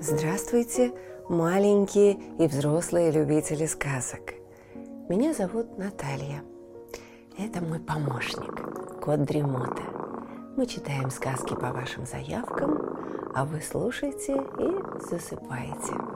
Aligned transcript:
Здравствуйте, 0.00 0.92
маленькие 1.30 2.18
и 2.38 2.46
взрослые 2.46 3.10
любители 3.10 3.64
сказок. 3.64 4.34
Меня 5.08 5.32
зовут 5.32 5.78
Наталья. 5.78 6.44
Это 7.38 7.62
мой 7.62 7.80
помощник, 7.80 9.00
кот 9.00 9.22
Дремота. 9.22 9.82
Мы 10.58 10.66
читаем 10.66 11.10
сказки 11.10 11.54
по 11.54 11.72
вашим 11.72 12.04
заявкам, 12.04 12.98
а 13.34 13.46
вы 13.46 13.62
слушаете 13.62 14.34
и 14.58 15.08
засыпаете. 15.08 16.13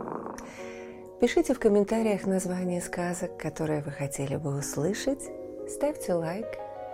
Пишите 1.20 1.52
в 1.52 1.58
комментариях 1.58 2.26
название 2.26 2.80
сказок, 2.80 3.36
которые 3.36 3.82
вы 3.82 3.90
хотели 3.90 4.36
бы 4.36 4.56
услышать, 4.56 5.22
ставьте 5.68 6.14
лайк, 6.14 6.46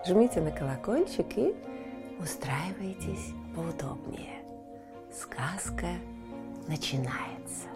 жмите 0.07 0.41
на 0.41 0.51
колокольчик 0.51 1.27
и 1.37 1.55
устраивайтесь 2.19 3.35
поудобнее. 3.55 4.43
Сказка– 5.13 5.89
начинается. 6.69 7.69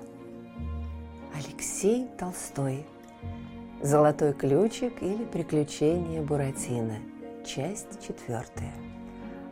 Алексей 1.34 2.09
Толстой. 2.19 2.87
Золотой 3.83 4.33
ключик 4.33 5.03
или 5.03 5.27
приключения 5.27 6.23
Буратино. 6.23 6.97
Часть 7.45 8.01
четвертая. 8.06 8.73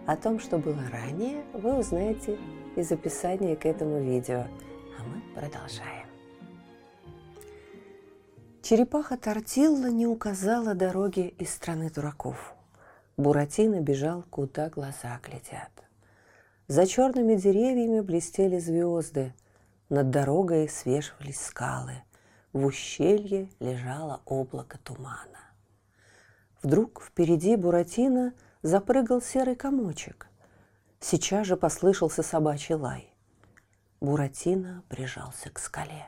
О 0.06 0.16
том, 0.16 0.40
что 0.40 0.56
было 0.56 0.82
ранее, 0.90 1.45
вы 1.52 1.78
узнаете 1.78 2.38
из 2.74 2.90
описания 2.90 3.54
к 3.54 3.66
этому 3.66 4.01
видео. 4.01 4.46
А 4.98 5.04
мы 5.04 5.20
продолжаем. 5.34 5.95
Черепаха 8.69 9.16
Тортилла 9.16 9.93
не 9.93 10.09
указала 10.09 10.74
дороги 10.74 11.29
из 11.38 11.55
страны 11.55 11.88
дураков. 11.88 12.52
Буратино 13.16 13.80
бежал, 13.80 14.24
куда 14.29 14.68
глаза 14.71 15.21
глядят. 15.23 15.71
За 16.66 16.85
черными 16.85 17.37
деревьями 17.37 18.01
блестели 18.01 18.59
звезды, 18.59 19.32
над 19.88 20.10
дорогой 20.10 20.68
свешивались 20.68 21.40
скалы, 21.40 22.02
в 22.52 22.65
ущелье 22.65 23.49
лежало 23.60 24.21
облако 24.24 24.79
тумана. 24.79 25.45
Вдруг 26.60 27.05
впереди 27.05 27.55
Буратино 27.55 28.33
запрыгал 28.62 29.23
серый 29.23 29.55
комочек. 29.55 30.27
Сейчас 30.99 31.46
же 31.46 31.57
послышался 31.57 32.24
собачий 32.24 32.74
лай. 32.74 33.15
Буратино 34.01 34.83
прижался 34.88 35.51
к 35.51 35.60
скале. 35.60 36.07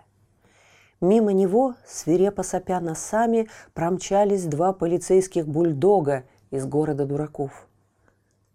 Мимо 1.00 1.32
него, 1.32 1.74
свирепо 1.86 2.42
сопя 2.42 2.80
носами, 2.80 3.48
промчались 3.74 4.44
два 4.44 4.72
полицейских 4.72 5.46
бульдога 5.46 6.24
из 6.50 6.66
города 6.66 7.06
дураков– 7.06 7.66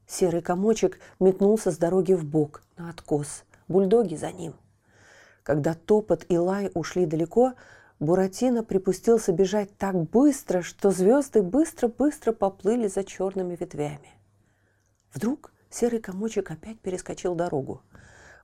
Серый 0.08 0.42
комочек 0.42 1.00
метнулся 1.20 1.72
с 1.72 1.78
дороги 1.78 2.14
в 2.14 2.24
бок 2.24 2.62
на 2.78 2.90
откос. 2.90 3.46
Бульдоги 3.68 4.16
за 4.16 4.32
ним. 4.32 4.54
Когда 5.42 5.74
топот 5.74 6.26
и 6.30 6.38
лай 6.38 6.70
ушли 6.74 7.06
далеко, 7.06 7.54
Буратино 8.00 8.64
припустился 8.64 9.32
бежать 9.32 9.76
так 9.78 9.96
быстро, 9.96 10.62
что 10.62 10.92
звезды 10.92 11.42
быстро-быстро 11.42 12.32
поплыли 12.32 12.88
за 12.88 13.04
черными 13.04 13.56
ветвями. 13.56 14.12
Вдруг 15.14 15.52
серый 15.70 16.00
комочек 16.00 16.52
опять 16.52 16.80
перескочил 16.80 17.34
дорогу. 17.34 17.82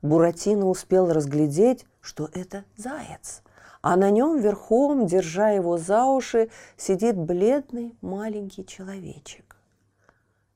Буратино 0.01 0.67
успел 0.67 1.11
разглядеть, 1.11 1.85
что 1.99 2.29
это 2.33 2.63
заяц, 2.77 3.43
а 3.81 3.95
на 3.95 4.09
нем 4.09 4.39
верхом, 4.39 5.05
держа 5.05 5.51
его 5.51 5.77
за 5.77 6.05
уши, 6.05 6.49
сидит 6.77 7.17
бледный 7.17 7.95
маленький 8.01 8.65
человечек. 8.65 9.55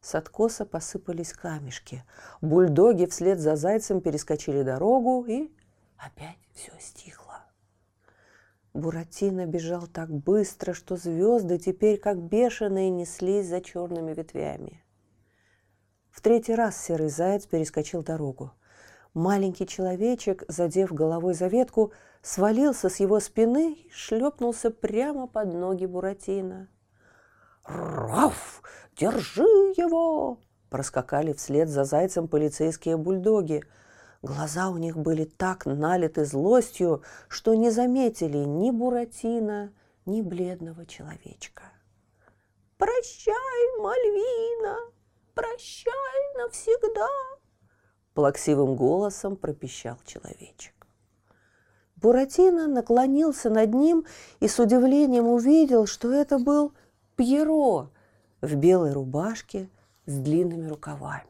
С 0.02 0.15
откоса 0.15 0.65
посыпались 0.65 1.31
камешки. 1.31 2.03
Бульдоги 2.41 3.05
вслед 3.05 3.39
за 3.39 3.55
зайцем 3.55 4.02
перескочили 4.02 4.61
дорогу, 4.61 5.23
и 5.25 5.49
опять 5.98 6.37
все 6.53 6.73
стихло. 6.80 7.39
Буратино 8.73 9.45
бежал 9.45 9.87
так 9.87 10.09
быстро, 10.09 10.73
что 10.73 10.98
звезды 10.98 11.58
теперь 11.58 11.99
как 11.99 12.17
бешеные 12.17 12.89
неслись 12.89 13.48
за 13.48 13.61
черными 13.61 14.14
ветвями. 14.14 14.83
В 16.09 16.21
третий 16.21 16.55
раз 16.55 16.77
серый 16.83 17.09
заяц 17.09 17.45
перескочил 17.45 18.03
дорогу. 18.03 18.52
Маленький 19.13 19.67
человечек, 19.67 20.43
задев 20.47 20.91
головой 20.91 21.35
за 21.35 21.47
ветку, 21.47 21.91
свалился 22.23 22.89
с 22.89 22.99
его 22.99 23.19
спины 23.19 23.73
и 23.73 23.91
шлепнулся 23.91 24.71
прямо 24.71 25.27
под 25.27 25.53
ноги 25.53 25.85
Буратино. 25.85 26.67
«Раф! 27.63 28.63
Держи 28.97 29.43
его!» 29.77 30.39
Проскакали 30.69 31.33
вслед 31.33 31.69
за 31.69 31.83
зайцем 31.83 32.27
полицейские 32.27 32.97
бульдоги. 32.97 33.63
Глаза 34.23 34.69
у 34.69 34.77
них 34.77 34.97
были 34.97 35.25
так 35.25 35.67
налиты 35.67 36.25
злостью, 36.25 37.03
что 37.27 37.53
не 37.53 37.69
заметили 37.69 38.39
ни 38.39 38.71
Буратино, 38.71 39.71
ни 40.07 40.21
бледного 40.21 40.87
человечка. 40.87 41.63
«Прощай, 42.77 43.80
Мальвина! 43.80 44.77
Прощай 45.35 46.37
навсегда!» 46.37 47.33
Плаксивым 48.13 48.75
голосом 48.75 49.35
пропищал 49.35 49.97
человечек. 50.05 50.73
Буратино 51.95 52.67
наклонился 52.67 53.49
над 53.49 53.73
ним 53.73 54.05
и 54.39 54.47
с 54.47 54.59
удивлением 54.59 55.27
увидел, 55.27 55.87
что 55.87 56.11
это 56.11 56.37
был 56.37 56.73
Пьеро 57.15 57.89
в 58.41 58.55
белой 58.55 58.91
рубашке 58.91 59.69
с 60.05 60.17
длинными 60.17 60.67
рукавами. 60.67 61.23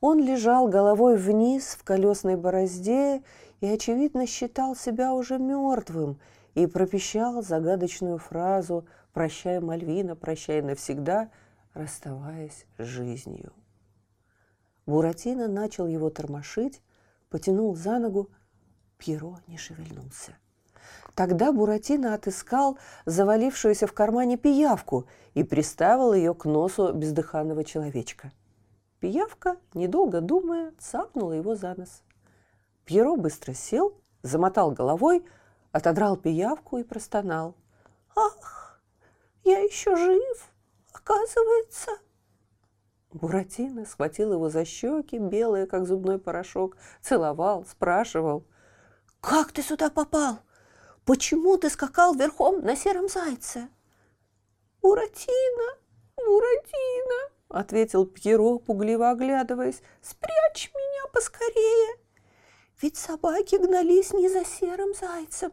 Он 0.00 0.20
лежал 0.20 0.68
головой 0.68 1.16
вниз 1.16 1.76
в 1.78 1.82
колесной 1.82 2.36
борозде 2.36 3.22
и, 3.60 3.66
очевидно, 3.66 4.26
считал 4.26 4.76
себя 4.76 5.12
уже 5.12 5.38
мертвым 5.38 6.20
и 6.54 6.66
пропищал 6.66 7.42
загадочную 7.42 8.18
фразу 8.18 8.86
«Прощай, 9.12 9.58
Мальвина, 9.58 10.14
прощай 10.14 10.62
навсегда», 10.62 11.30
расставаясь 11.74 12.64
с 12.78 12.84
жизнью. 12.84 13.52
Буратино 14.88 15.46
начал 15.46 15.86
его 15.86 16.10
тормошить, 16.10 16.82
потянул 17.30 17.76
за 17.76 18.00
ногу, 18.00 18.28
Пьеро 18.98 19.38
не 19.46 19.56
шевельнулся– 19.56 20.36
Тогда 21.14 21.52
Буратино 21.52 22.14
отыскал 22.14 22.78
завалившуюся 23.04 23.86
в 23.86 23.92
кармане 23.92 24.36
пиявку 24.36 25.06
и 25.34 25.42
приставил 25.42 26.12
ее 26.12 26.32
к 26.32 26.44
носу 26.44 26.92
бездыханного 26.92 27.64
человечка. 27.64 28.30
Пиявка, 29.00 29.56
недолго 29.74 30.20
думая, 30.20 30.72
цапнула 30.78 31.32
его 31.32 31.54
за 31.54 31.74
нос. 31.76 32.02
Пьеро 32.84 33.16
быстро 33.16 33.52
сел, 33.52 33.94
замотал 34.22 34.70
головой, 34.70 35.24
отодрал 35.72 36.16
пиявку 36.16 36.78
и 36.78 36.84
простонал. 36.84 37.54
«Ах, 38.14 38.80
я 39.44 39.58
еще 39.58 39.96
жив, 39.96 40.52
оказывается!» 40.92 41.90
Буратино 43.12 43.86
схватил 43.86 44.32
его 44.32 44.50
за 44.50 44.64
щеки, 44.64 45.18
белые, 45.18 45.66
как 45.66 45.86
зубной 45.86 46.18
порошок, 46.18 46.76
целовал, 47.00 47.64
спрашивал. 47.64 48.44
«Как 49.20 49.52
ты 49.52 49.62
сюда 49.62 49.90
попал? 49.90 50.40
Почему 51.08 51.56
ты 51.56 51.70
скакал 51.70 52.14
верхом 52.14 52.60
на 52.60 52.76
сером 52.76 53.08
зайце? 53.08 53.70
Буратино, 54.82 55.78
Буратино, 56.16 57.32
ответил 57.48 58.04
Пьеро, 58.04 58.58
пугливо 58.58 59.08
оглядываясь. 59.08 59.80
Спрячь 60.02 60.70
меня 60.74 61.10
поскорее. 61.10 61.96
Ведь 62.82 62.98
собаки 62.98 63.54
гнались 63.56 64.12
не 64.12 64.28
за 64.28 64.44
серым 64.44 64.92
зайцем, 64.92 65.52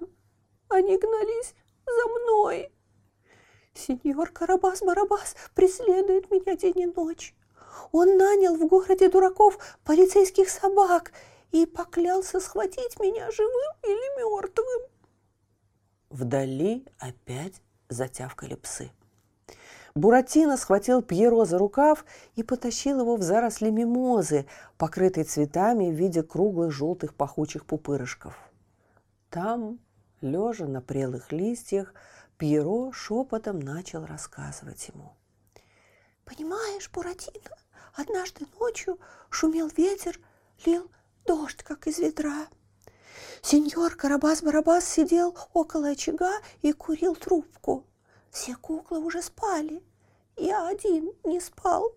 они 0.68 0.98
гнались 0.98 1.56
за 1.86 2.10
мной. 2.10 2.76
Сеньор 3.74 4.32
Карабас-Барабас 4.32 5.38
преследует 5.56 6.30
меня 6.32 6.58
день 6.58 6.82
и 6.82 6.86
ночь. 6.86 7.34
Он 7.92 8.18
нанял 8.18 8.56
в 8.56 8.68
городе 8.68 9.10
дураков 9.10 9.58
полицейских 9.84 10.50
собак 10.50 11.12
и 11.52 11.66
поклялся 11.66 12.40
схватить 12.40 13.00
меня 13.00 13.30
живым 13.32 13.74
или 13.84 14.20
мертвым. 14.20 14.90
Вдали 16.10 16.86
опять 17.00 17.62
затявкали 17.90 18.56
псы. 18.56 18.92
Буратино 19.96 20.58
схватил 20.58 21.02
Пьеро 21.02 21.46
за 21.46 21.58
рукав 21.58 22.06
и 22.36 22.44
потащил 22.44 23.00
его 23.00 23.16
в 23.16 23.22
заросли 23.22 23.70
мимозы, 23.70 24.46
покрытой 24.78 25.24
цветами 25.24 25.90
в 25.90 25.94
виде 25.94 26.22
круглых 26.22 26.72
желтых 26.74 27.16
пахучих 27.16 27.66
пупырышков. 27.66 28.38
Там, 29.30 29.80
лежа 30.20 30.66
на 30.66 30.82
прелых 30.82 31.32
листьях, 31.32 31.94
Пьеро 32.38 32.92
шепотом 32.92 33.60
начал 33.60 34.06
рассказывать 34.06 34.90
ему. 34.90 35.14
«Понимаешь, 36.26 36.90
Буратино, 36.92 37.56
однажды 37.96 38.46
ночью 38.60 39.00
шумел 39.30 39.70
ветер, 39.76 40.20
лил 40.66 40.90
дождь, 41.26 41.64
как 41.64 41.88
из 41.88 42.00
ведра. 42.00 42.48
Сеньор 43.42 43.96
Карабас-Барабас 43.96 44.82
сидел 44.82 45.36
около 45.54 45.90
очага 45.90 46.34
и 46.62 46.72
курил 46.72 47.16
трубку. 47.16 47.86
Все 48.32 48.56
куклы 48.56 49.00
уже 49.00 49.22
спали. 49.22 49.84
Я 50.36 50.68
один 50.68 51.12
не 51.24 51.40
спал. 51.40 51.94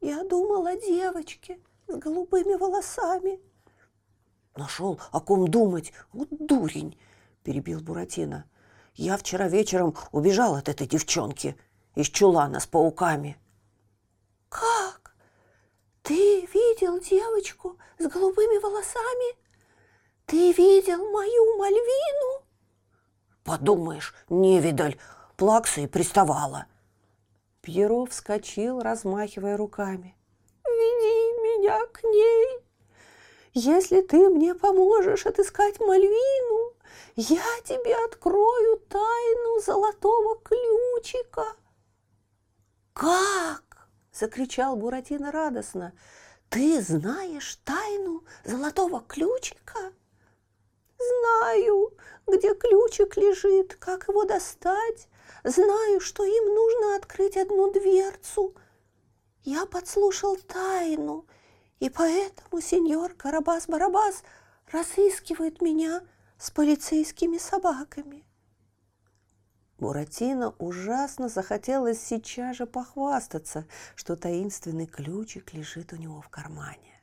Я 0.00 0.24
думал 0.24 0.66
о 0.66 0.76
девочке 0.76 1.60
с 1.86 1.94
голубыми 1.94 2.54
волосами. 2.54 3.40
Нашел 4.56 4.98
о 5.12 5.20
ком 5.20 5.46
думать. 5.48 5.92
Вот 6.12 6.28
дурень, 6.30 6.98
перебил 7.44 7.80
Буратино. 7.80 8.44
Я 8.94 9.16
вчера 9.16 9.46
вечером 9.46 9.94
убежал 10.10 10.56
от 10.56 10.68
этой 10.68 10.88
девчонки 10.88 11.56
из 11.94 12.08
чулана 12.08 12.58
с 12.58 12.66
пауками. 12.66 13.36
Ты 16.08 16.48
видел 16.54 16.98
девочку 17.00 17.76
с 17.98 18.06
голубыми 18.06 18.56
волосами? 18.62 19.36
Ты 20.24 20.52
видел 20.52 21.06
мою 21.10 21.58
Мальвину? 21.58 22.46
Подумаешь, 23.44 24.14
невидаль, 24.30 24.98
плакса 25.36 25.82
и 25.82 25.86
приставала. 25.86 26.64
Пьеро 27.60 28.06
вскочил, 28.06 28.80
размахивая 28.80 29.58
руками. 29.58 30.16
«Веди 30.64 31.42
меня 31.42 31.84
к 31.92 32.02
ней! 32.02 32.60
Если 33.52 34.00
ты 34.00 34.30
мне 34.30 34.54
поможешь 34.54 35.26
отыскать 35.26 35.78
Мальвину, 35.78 36.72
я 37.16 37.44
тебе 37.64 37.94
открою 38.06 38.78
тайну 38.88 39.60
золотого 39.60 40.38
ключика!» 40.38 41.44
«Как?»– 42.94 43.62
закричал 44.18 44.76
Буратино 44.76 45.30
радостно. 45.30 45.92
«Ты 46.48 46.80
знаешь 46.82 47.56
тайну 47.64 48.24
золотого 48.44 49.00
ключика?» 49.00 49.92
«Знаю, 50.98 51.92
где 52.26 52.54
ключик 52.54 53.16
лежит, 53.16 53.76
как 53.76 54.08
его 54.08 54.24
достать. 54.24 55.08
Знаю, 55.44 56.00
что 56.00 56.24
им 56.24 56.54
нужно 56.54 56.96
открыть 56.96 57.36
одну 57.36 57.70
дверцу. 57.70 58.54
Я 59.44 59.66
подслушал 59.66 60.36
тайну, 60.36 61.26
и 61.78 61.88
поэтому 61.88 62.60
сеньор 62.60 63.12
Карабас-Барабас 63.12 64.24
разыскивает 64.72 65.62
меня 65.62 66.02
с 66.38 66.50
полицейскими 66.50 67.38
собаками. 67.38 68.24
Буратино 69.78 70.54
ужасно 70.58 71.28
захотелось 71.28 72.02
сейчас 72.02 72.56
же 72.56 72.66
похвастаться, 72.66 73.64
что 73.94 74.16
таинственный 74.16 74.86
ключик 74.86 75.54
лежит 75.54 75.92
у 75.92 75.96
него 75.96 76.20
в 76.20 76.28
кармане. 76.28 77.00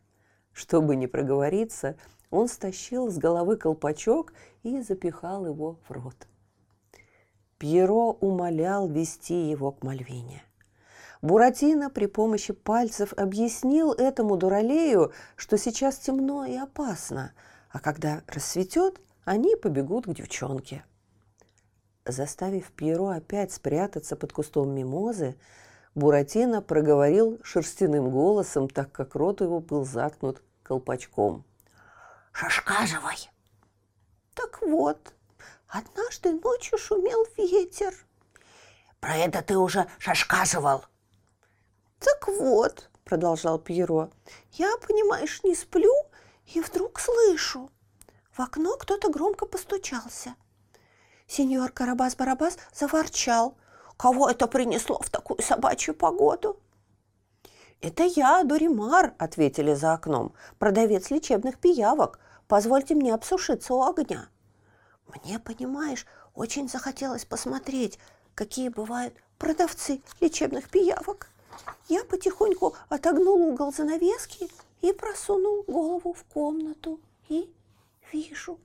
Чтобы 0.52 0.98
не 0.98 1.08
проговориться, 1.08 1.96
он 2.32 2.50
стащил 2.50 3.10
с 3.10 3.18
головы 3.18 3.56
колпачок 3.56 4.34
и 4.64 4.82
запихал 4.82 5.46
его 5.46 5.80
в 5.88 5.92
рот. 5.92 6.28
Пьеро 7.58 8.18
умолял 8.20 8.90
вести 8.90 9.50
его 9.50 9.72
к 9.72 9.82
Мальвине. 9.82 10.44
Буратино 11.22 11.90
при 11.90 12.08
помощи 12.08 12.52
пальцев 12.52 13.14
объяснил 13.14 13.94
этому 13.94 14.36
дуралею, 14.36 15.14
что 15.38 15.58
сейчас 15.58 15.98
темно 15.98 16.44
и 16.44 16.56
опасно, 16.58 17.32
а 17.70 17.80
когда 17.80 18.22
рассветет, 18.28 19.00
они 19.24 19.56
побегут 19.56 20.06
к 20.06 20.14
девчонке. 20.14 20.84
Заставив 22.06 22.72
Пьеро 22.72 23.16
опять 23.16 23.52
спрятаться 23.52 24.16
под 24.16 24.32
кустом 24.34 24.74
мимозы, 24.74 25.36
Буратино 25.96 26.62
проговорил 26.62 27.40
шерстяным 27.44 28.10
голосом, 28.10 28.70
так 28.70 28.92
как 28.92 29.16
рот 29.16 29.42
его 29.42 29.60
был 29.60 29.86
заткнут 29.86 30.42
колпачком. 30.64 31.44
«Шашказывай!» 32.32 33.30
«Так 34.34 34.62
вот, 34.62 35.16
Однажды 35.76 36.32
ночью 36.32 36.78
шумел 36.78 37.28
ветер. 37.36 37.94
Про 39.02 39.18
это 39.18 39.42
ты 39.42 39.58
уже 39.58 39.88
шашказывал. 40.00 40.86
Так 42.00 42.30
вот, 42.30 42.90
продолжал 43.04 43.60
Пьеро, 43.60 44.10
я, 44.54 44.78
понимаешь, 44.78 45.44
не 45.44 45.54
сплю 45.54 45.94
и 46.46 46.62
вдруг 46.62 47.02
слышу. 47.02 47.70
В 48.32 48.40
окно 48.40 48.78
кто-то 48.78 49.10
громко 49.10 49.46
постучался. 49.46 50.36
Сеньор 51.28 51.72
Карабас-Барабас 51.72 52.58
заворчал. 52.74 53.56
Кого 53.98 54.30
это 54.30 54.48
принесло 54.48 55.00
в 55.00 55.10
такую 55.10 55.42
собачью 55.42 55.94
погоду? 55.94 56.60
«Это 57.82 58.04
я, 58.04 58.44
Доримар»,— 58.44 59.14
ответили 59.18 59.74
за 59.74 59.94
окном, 59.94 60.34
«продавец 60.60 61.12
лечебных 61.12 61.60
пиявок. 61.60 62.20
Позвольте 62.48 62.96
мне 62.96 63.14
обсушиться 63.14 63.74
у 63.74 63.84
огня». 63.84 64.30
Мне, 65.08 65.40
понимаешь, 65.40 66.06
очень 66.34 66.68
захотелось 66.68 67.26
посмотреть, 67.26 68.00
какие 68.34 68.70
бывают 68.70 69.14
продавцы 69.38 70.02
лечебных 70.20 70.70
пиявок. 70.70 71.30
Я 71.88 72.04
потихоньку 72.04 72.76
отогнул 72.90 73.40
угол 73.42 73.72
занавески 73.72 74.50
и 74.82 74.92
просунул 74.92 75.64
голову 75.64 76.14
в 76.14 76.24
комнату. 76.26 77.00
И 77.30 77.54
вижу. 78.12 78.60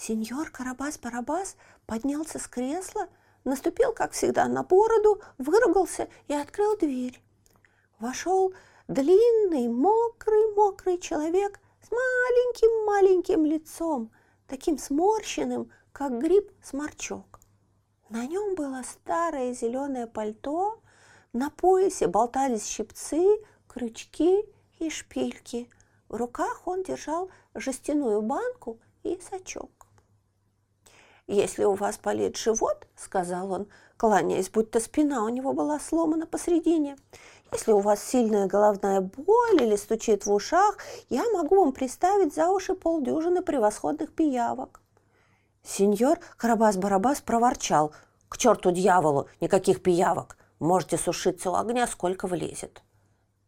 Сеньор 0.00 0.50
Карабас-Барабас 0.50 1.56
поднялся 1.84 2.38
с 2.38 2.48
кресла, 2.48 3.08
наступил, 3.44 3.92
как 3.92 4.12
всегда, 4.12 4.48
на 4.48 4.62
бороду, 4.62 5.20
выругался 5.36 6.08
и 6.26 6.32
открыл 6.32 6.76
дверь. 6.78 7.22
Вошел 7.98 8.54
длинный, 8.88 9.68
мокрый-мокрый 9.68 10.96
человек 10.98 11.60
с 11.82 11.90
маленьким-маленьким 11.90 13.44
лицом– 13.44 14.10
таким 14.50 14.78
сморщенным, 14.78 15.70
как 15.92 16.18
гриб-сморчок. 16.18 17.38
На 18.08 18.26
нем 18.26 18.54
было 18.56 18.82
старое 18.82 19.52
зеленое 19.52 20.06
пальто, 20.06 20.80
на 21.32 21.50
поясе 21.50 22.08
болтались 22.08 22.66
щипцы, 22.66 23.24
крючки 23.68 24.44
и 24.78 24.90
шпильки. 24.90 25.70
В 26.08 26.16
руках 26.16 26.66
он 26.66 26.82
держал 26.82 27.30
жестяную 27.54 28.22
банку 28.22 28.80
и 29.04 29.20
сачок. 29.20 29.79
«Если 31.30 31.62
у 31.62 31.74
вас 31.74 31.96
болит 31.96 32.36
живот,— 32.36 32.88
сказал 32.96 33.52
он, 33.52 33.68
кланяясь, 33.96 34.50
будто 34.50 34.80
спина 34.80 35.24
у 35.24 35.28
него 35.28 35.52
была 35.52 35.78
сломана 35.78 36.26
посредине, 36.26 36.96
если 37.52 37.70
у 37.70 37.78
вас 37.78 38.02
сильная 38.02 38.48
головная 38.48 39.00
боль 39.00 39.62
или 39.62 39.76
стучит 39.76 40.26
в 40.26 40.32
ушах, 40.32 40.78
я 41.08 41.22
могу 41.30 41.60
вам 41.60 41.72
приставить 41.72 42.34
за 42.34 42.48
уши 42.48 42.74
полдюжины 42.74 43.42
превосходных 43.42 44.12
пиявок. 44.12 44.80
Сеньор 45.62 46.18
Карабас-Барабас 46.36 47.22
проворчал. 47.22 47.92
«К 48.28 48.36
черту 48.36 48.72
дьяволу! 48.72 49.28
Никаких 49.40 49.84
пиявок! 49.84 50.36
Можете 50.58 50.98
сушиться 50.98 51.52
у 51.52 51.54
огня, 51.54 51.86
сколько 51.86 52.26
влезет!» 52.26 52.82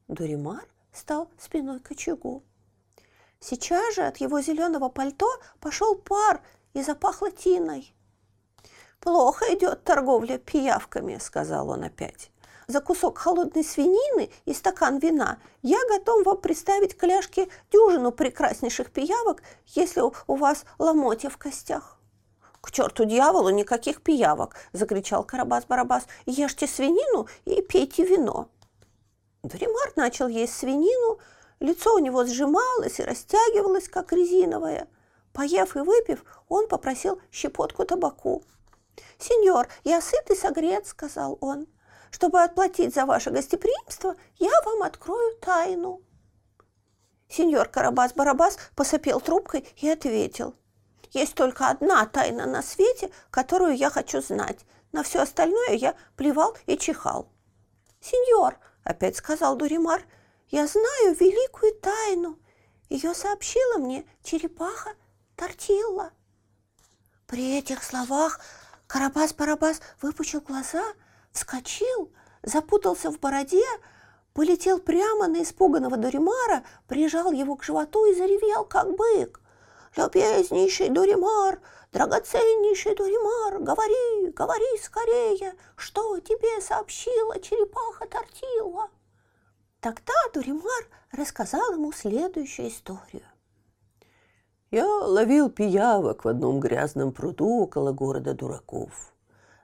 Дуримар 0.07 0.65
стал 0.93 1.29
спиной 1.37 1.81
к 1.81 1.91
очагу. 1.91 2.45
Сейчас 3.41 3.97
же 3.97 4.03
от 4.03 4.19
его 4.19 4.41
зеленого 4.41 4.89
пальто 4.89 5.29
пошел 5.59 5.97
пар 5.97 6.41
и 6.75 6.83
запахло 6.83 7.31
тиной. 7.31 7.95
«Плохо 9.01 9.53
идет 9.55 9.85
торговля 9.85 10.39
пиявками»,— 10.39 11.19
сказал 11.21 11.71
он 11.71 11.85
опять 11.85 12.33
за 12.73 12.81
кусок 12.81 13.19
холодной 13.19 13.65
свинины 13.65 14.31
и 14.45 14.55
стакан 14.55 14.99
вина 14.99 15.39
я 15.63 15.79
готов 15.89 16.25
вам 16.25 16.39
представить 16.39 16.97
кляшки 16.97 17.49
дюжину 17.71 18.13
прекраснейших 18.13 18.91
пиявок, 18.91 19.43
если 19.67 20.01
у 20.01 20.35
вас 20.35 20.65
ломотья 20.79 21.29
в 21.29 21.37
костях. 21.37 21.99
«К 22.61 22.71
черту 22.71 23.05
дьяволу 23.05 23.51
никаких 23.51 24.03
пиявок!»– 24.03 24.57
закричал 24.73 25.25
Карабас-Барабас. 25.25 26.05
«Ешьте 26.27 26.69
свинину 26.69 27.27
и 27.45 27.61
пейте 27.61 28.05
вино!» 28.05 28.49
Дуримар 29.43 29.93
начал 29.97 30.29
есть 30.29 30.57
свинину, 30.57 31.19
лицо 31.59 31.95
у 31.95 31.99
него 31.99 32.25
сжималось 32.25 33.01
и 33.01 33.05
растягивалось, 33.05 33.89
как 33.89 34.13
резиновое. 34.13 34.87
Поев 35.33 35.77
и 35.77 35.81
выпив, 35.81 36.25
он 36.49 36.69
попросил 36.69 37.21
щепотку 37.31 37.85
табаку. 37.85 38.43
«Сеньор, 39.19 39.69
я 39.85 40.01
сыт 40.01 40.31
и 40.31 40.35
согрет»,– 40.35 40.87
сказал 40.89 41.39
он. 41.41 41.67
Чтобы 42.13 42.43
отплатить 42.43 42.95
за 42.95 43.07
ваше 43.07 43.31
гостеприимство, 43.31 44.17
я 44.37 44.53
вам 44.67 44.83
открою 44.83 45.35
тайну. 45.41 46.03
Сеньор 47.29 47.69
Карабас-Барабас 47.69 48.59
посопел 48.77 49.19
трубкой 49.19 49.67
и 49.77 49.89
ответил. 49.89 50.55
Есть 51.11 51.35
только 51.35 51.69
одна 51.69 52.05
тайна 52.07 52.47
на 52.47 52.63
свете, 52.63 53.11
которую 53.31 53.75
я 53.75 53.89
хочу 53.89 54.21
знать. 54.21 54.61
На 54.93 55.03
все 55.03 55.21
остальное 55.23 55.71
я 55.71 55.97
плевал 56.17 56.55
и 56.67 56.77
чихал. 56.77 57.29
Сеньор, 58.01 58.59
опять 58.85 59.17
сказал 59.17 59.57
Дуримар, 59.57 60.03
я 60.49 60.67
знаю 60.67 61.17
великую 61.19 61.75
тайну. 61.81 62.39
Ее 62.91 63.15
сообщила 63.15 63.79
мне 63.79 64.05
черепаха 64.23 64.91
Тортилла. 65.43 66.13
При 67.27 67.59
этих 67.59 67.83
словах 67.83 68.41
Карабас-Барабас 68.87 69.81
выпучил 70.01 70.41
глаза– 70.41 70.85
вскочил, 71.33 72.13
запутался 72.45 73.11
в 73.11 73.19
бороде, 73.19 73.65
полетел 74.35 74.79
прямо 74.79 75.27
на 75.27 75.43
испуганного 75.43 75.97
Дуримара, 75.97 76.65
прижал 76.87 77.33
его 77.33 77.57
к 77.57 77.65
животу 77.65 78.07
и 78.07 78.15
заревел, 78.15 78.65
как 78.65 78.95
бык. 78.95 79.41
«Любезнейший 79.97 80.91
Дуримар, 80.91 81.61
Драгоценнейший 81.91 82.95
Дуримар, 82.95 83.59
говори, 83.59 84.31
говори 84.31 84.79
скорее, 84.81 85.55
что 85.75 86.21
тебе 86.21 86.61
сообщила 86.61 87.41
черепаха 87.41 88.07
Тортила. 88.07 88.91
Тогда 89.81 90.15
Дуримар 90.33 90.87
рассказал 91.11 91.73
ему 91.73 91.91
следующую 91.91 92.69
историю. 92.69 93.27
Я 94.73 94.87
ловил 94.87 95.51
пиявок 95.51 96.25
в 96.25 96.29
одном 96.29 96.59
грязном 96.59 97.13
пруду 97.13 97.65
около 97.65 97.93
города 97.93 98.33
дураков. 98.33 99.13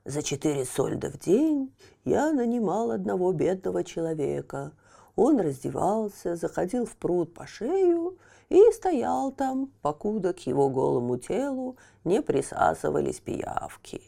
За 0.05 0.23
четыре 0.23 0.67
сольда 0.67 1.09
в 1.09 1.19
день 1.19 1.75
я 2.05 2.31
нанимал 2.31 2.91
одного 2.91 3.33
бедного 3.33 3.85
человека. 3.85 4.73
Он 5.17 5.41
раздевался, 5.41 6.37
заходил 6.37 6.85
в 6.85 6.95
пруд 6.97 7.33
по 7.33 7.47
шею 7.47 8.19
и 8.51 8.61
стоял 8.73 9.33
там, 9.33 9.73
покуда 9.81 10.35
к 10.35 10.41
его 10.41 10.69
голому 10.69 11.17
телу 11.17 11.79
не 12.05 12.21
присасывались 12.21 13.21
пиявки. 13.21 14.03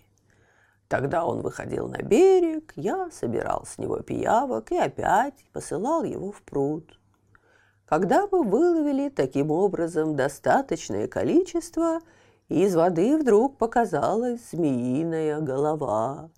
Тогда 0.87 1.25
он 1.25 1.41
выходил 1.41 1.89
на 1.89 2.03
берег, 2.03 2.75
я 2.77 3.11
собирал 3.11 3.65
с 3.65 3.79
него 3.79 4.01
пиявок 4.01 4.71
и 4.71 4.77
опять 4.77 5.47
посылал 5.55 6.05
его 6.05 6.31
в 6.31 6.43
пруд. 6.43 7.00
Когда 7.91 8.29
мы 8.31 8.45
выловили 8.45 9.09
таким 9.09 9.51
образом 9.51 10.15
достаточное 10.15 11.09
количество, 11.09 11.99
из 12.49 12.77
воды 12.77 13.19
вдруг 13.19 13.59
показалась 13.59 14.51
змеиная 14.53 15.41
голова. 15.41 16.31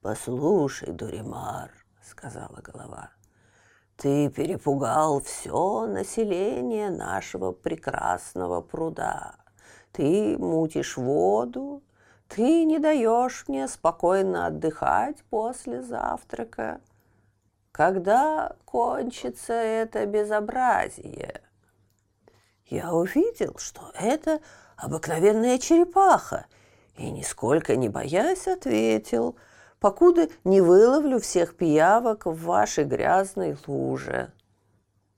«Послушай, 0.00 0.92
Дуримар»,— 0.92 1.72
сказала 2.08 2.60
голова,— 2.62 3.10
«ты 3.96 4.30
перепугал 4.30 5.20
все 5.22 5.88
население 5.88 6.90
нашего 6.90 7.50
прекрасного 7.50 8.60
пруда. 8.60 9.34
Ты 9.90 10.38
мутишь 10.38 10.96
воду, 10.96 11.82
ты 12.28 12.62
не 12.62 12.78
даешь 12.78 13.44
мне 13.48 13.66
спокойно 13.66 14.46
отдыхать 14.46 15.16
после 15.30 15.82
завтрака 15.82 16.80
когда 17.78 18.56
кончится 18.64 19.52
это 19.52 20.04
безобразие? 20.04 21.42
Я 22.66 22.92
увидел, 22.92 23.56
что 23.58 23.92
это 23.94 24.40
обыкновенная 24.76 25.58
черепаха, 25.58 26.46
и, 26.96 27.08
нисколько 27.08 27.76
не 27.76 27.88
боясь, 27.88 28.48
ответил, 28.48 29.36
покуда 29.78 30.28
не 30.42 30.60
выловлю 30.60 31.20
всех 31.20 31.56
пиявок 31.56 32.26
в 32.26 32.42
вашей 32.42 32.82
грязной 32.82 33.56
луже. 33.68 34.32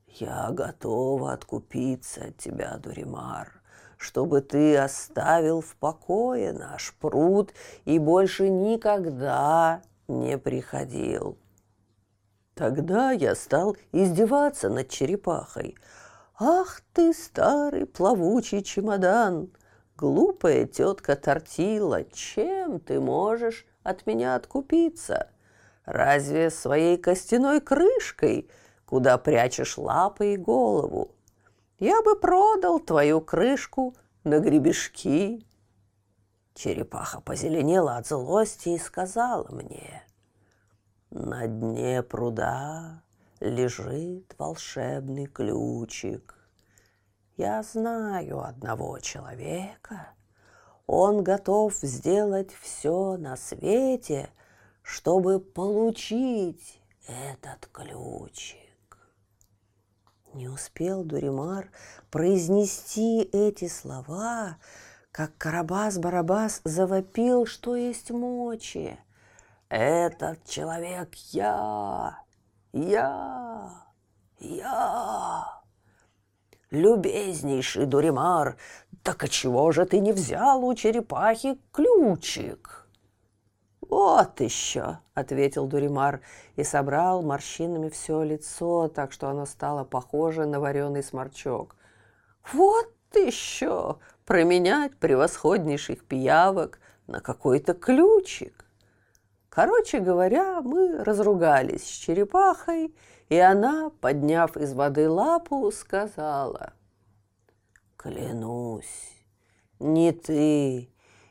Я 0.06 0.50
готова 0.50 1.32
откупиться 1.32 2.26
от 2.26 2.36
тебя, 2.36 2.76
Дуримар, 2.76 3.62
чтобы 3.96 4.42
ты 4.42 4.76
оставил 4.76 5.62
в 5.62 5.76
покое 5.76 6.52
наш 6.52 6.92
пруд 7.00 7.54
и 7.86 7.98
больше 7.98 8.50
никогда 8.50 9.80
не 10.08 10.36
приходил. 10.36 11.38
Тогда 12.60 13.10
я 13.12 13.34
стал 13.34 13.74
издеваться 13.90 14.68
над 14.68 14.90
черепахой. 14.90 15.78
«Ах 16.38 16.82
ты, 16.92 17.14
старый 17.14 17.86
плавучий 17.86 18.62
чемодан! 18.62 19.50
Глупая 19.96 20.66
тетка 20.66 21.16
Тортила, 21.16 22.04
чем 22.04 22.78
ты 22.78 23.00
можешь 23.00 23.64
от 23.82 24.04
меня 24.04 24.34
откупиться? 24.34 25.30
Разве 25.86 26.50
своей 26.50 26.98
костяной 26.98 27.62
крышкой, 27.62 28.50
куда 28.84 29.16
прячешь 29.16 29.78
лапы 29.78 30.34
и 30.34 30.36
голову? 30.36 31.12
Я 31.78 32.02
бы 32.02 32.14
продал 32.14 32.78
твою 32.78 33.22
крышку 33.22 33.94
на 34.22 34.38
гребешки». 34.38 35.46
Черепаха 36.52 37.22
позеленела 37.22 37.96
от 37.96 38.06
злости 38.06 38.68
и 38.68 38.78
сказала 38.78 39.48
мне– 39.50 40.02
на 41.10 41.48
дне 41.48 42.02
пруда 42.02 43.02
лежит 43.40 44.32
волшебный 44.38 45.26
ключик. 45.26 46.36
Я 47.36 47.62
знаю 47.62 48.40
одного 48.40 48.98
человека. 49.00 50.10
Он 50.86 51.24
готов 51.24 51.74
сделать 51.74 52.52
все 52.60 53.16
на 53.16 53.36
свете, 53.36 54.30
чтобы 54.82 55.40
получить 55.40 56.80
этот 57.08 57.68
ключик. 57.72 58.58
Не 60.34 60.48
успел 60.48 61.02
Дуримар 61.02 61.70
произнести 62.10 63.22
эти 63.22 63.66
слова, 63.66 64.58
как 65.10 65.32
Карабас-Барабас 65.38 66.60
завопил, 66.62 67.46
что 67.46 67.74
есть 67.74 68.12
мочи– 68.12 68.96
этот 69.70 70.44
человек 70.44 71.14
я, 71.30 72.18
я, 72.72 73.70
я. 74.40 75.46
Любезнейший 76.70 77.86
Дуримар, 77.86 78.56
так 79.02 79.24
а 79.24 79.28
чего 79.28 79.72
же 79.72 79.86
ты 79.86 80.00
не 80.00 80.12
взял 80.12 80.64
у 80.64 80.74
черепахи 80.74 81.58
ключик? 81.72 82.88
Вот 83.80 84.40
еще, 84.40 84.98
ответил 85.14 85.66
Дуримар 85.66 86.20
и 86.56 86.62
собрал 86.62 87.22
морщинами 87.22 87.88
все 87.88 88.22
лицо, 88.22 88.88
так 88.88 89.12
что 89.12 89.28
оно 89.28 89.46
стало 89.46 89.84
похоже 89.84 90.46
на 90.46 90.60
вареный 90.60 91.02
сморчок. 91.02 91.76
Вот 92.52 92.92
еще 93.14 93.98
променять 94.26 94.96
превосходнейших 94.96 96.04
пиявок 96.04 96.80
на 97.08 97.20
какой-то 97.20 97.74
ключик. 97.74 98.64
Короче 99.50 99.98
говоря, 99.98 100.60
мы 100.62 101.02
разругались 101.02 101.84
с 101.84 101.88
черепахой, 101.88 102.94
и 103.28 103.36
она, 103.36 103.90
подняв 104.00 104.56
из 104.56 104.72
воды 104.72 105.10
лапу, 105.10 105.70
сказала, 105.72 106.72
«Клянусь, 107.96 109.12
ни 109.80 110.12
ты 110.12 110.88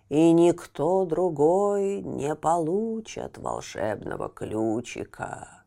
и 0.10 0.32
никто 0.34 1.06
другой 1.06 2.02
не 2.02 2.36
получат 2.36 3.38
волшебного 3.38 4.28
ключика. 4.28 5.64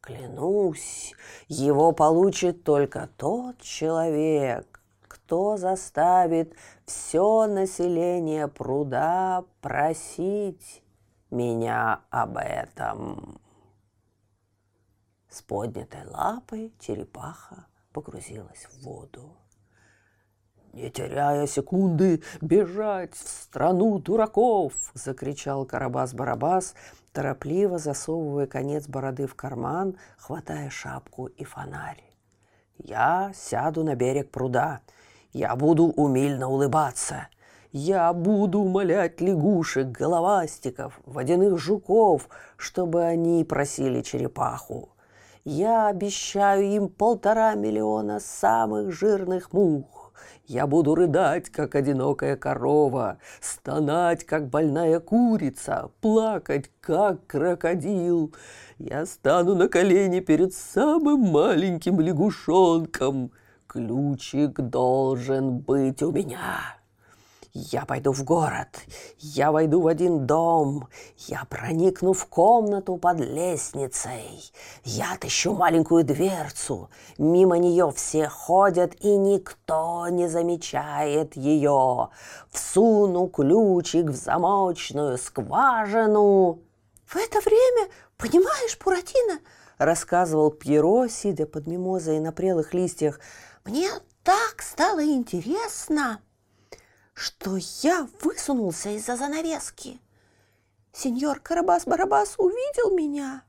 Клянусь, 0.00 1.14
его 1.48 1.90
получит 1.90 2.62
только 2.62 3.08
тот 3.16 3.60
человек, 3.60 4.80
кто 5.08 5.56
заставит 5.56 6.54
все 6.84 7.46
население 7.46 8.46
пруда 8.46 9.44
просить 9.60 10.84
меня 11.30 12.00
об 12.10 12.36
этом. 12.36 13.40
С 15.28 15.42
поднятой 15.42 16.06
лапой 16.06 16.72
черепаха 16.78 17.66
погрузилась 17.92 18.66
в 18.70 18.84
воду. 18.84 19.36
«Не 20.72 20.90
теряя 20.90 21.46
секунды, 21.46 22.22
бежать 22.42 23.14
в 23.14 23.28
страну 23.28 23.98
дураков!»– 23.98 24.74
закричал 24.94 25.64
Карабас-Барабас, 25.64 26.74
торопливо 27.12 27.78
засовывая 27.78 28.46
конец 28.46 28.86
бороды 28.86 29.26
в 29.26 29.34
карман, 29.34 29.96
хватая 30.18 30.68
шапку 30.68 31.26
и 31.26 31.44
фонарь. 31.44 32.02
«Я 32.76 33.32
сяду 33.34 33.84
на 33.84 33.94
берег 33.94 34.30
пруда. 34.30 34.80
Я 35.32 35.56
буду 35.56 35.84
умильно 35.84 36.48
улыбаться. 36.48 37.28
Я 37.78 38.14
буду 38.14 38.60
умолять 38.60 39.20
лягушек, 39.20 39.88
головастиков, 39.88 40.98
водяных 41.04 41.58
жуков, 41.58 42.30
чтобы 42.56 43.04
они 43.04 43.44
просили 43.44 44.00
черепаху. 44.00 44.88
Я 45.44 45.88
обещаю 45.88 46.64
им 46.64 46.88
полтора 46.88 47.54
миллиона 47.54 48.18
самых 48.18 48.92
жирных 48.92 49.52
мух. 49.52 50.14
Я 50.46 50.66
буду 50.66 50.94
рыдать, 50.94 51.50
как 51.50 51.74
одинокая 51.74 52.36
корова, 52.36 53.18
стонать, 53.42 54.24
как 54.24 54.48
больная 54.48 54.98
курица, 54.98 55.90
плакать, 56.00 56.70
как 56.80 57.26
крокодил. 57.26 58.34
Я 58.78 59.04
стану 59.04 59.54
на 59.54 59.68
колени 59.68 60.20
перед 60.20 60.54
самым 60.54 61.30
маленьким 61.30 62.00
лягушонком. 62.00 63.32
Ключик 63.66 64.62
должен 64.62 65.58
быть 65.58 66.02
у 66.02 66.10
меня. 66.10 66.75
Я 67.58 67.86
пойду 67.86 68.12
в 68.12 68.22
город, 68.22 68.68
я 69.18 69.50
войду 69.50 69.80
в 69.80 69.86
один 69.86 70.26
дом, 70.26 70.88
я 71.16 71.46
проникну 71.48 72.12
в 72.12 72.26
комнату 72.26 72.98
под 72.98 73.20
лестницей, 73.20 74.52
я 74.84 75.14
отыщу 75.14 75.54
маленькую 75.54 76.04
дверцу, 76.04 76.90
мимо 77.16 77.56
нее 77.56 77.90
все 77.96 78.28
ходят, 78.28 78.94
и 79.00 79.16
никто 79.16 80.06
не 80.08 80.28
замечает 80.28 81.34
ее. 81.34 82.10
Всуну 82.50 83.26
ключик 83.28 84.10
в 84.10 84.14
замочную 84.14 85.16
скважину. 85.16 86.58
В 87.06 87.16
это 87.16 87.40
время, 87.40 87.88
понимаешь, 88.18 88.78
Буратино, 88.84 89.38
рассказывал 89.78 90.50
Пьеро, 90.50 91.08
сидя 91.08 91.46
под 91.46 91.66
мимозой 91.66 92.20
на 92.20 92.32
прелых 92.32 92.74
листьях, 92.74 93.18
мне 93.64 93.88
так 94.24 94.60
стало 94.60 95.02
интересно. 95.02 96.20
Что 97.16 97.56
я 97.82 98.06
высунулся 98.20 98.90
из-за 98.90 99.16
занавески. 99.16 99.98
Сеньор 100.92 101.40
Карабас-Барабас 101.40 102.34
увидел 102.36 102.94
меня. 102.94 103.42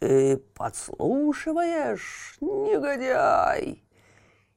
«Ты 0.00 0.36
подслушиваешь, 0.36 2.36
негодяй!» 2.40 3.84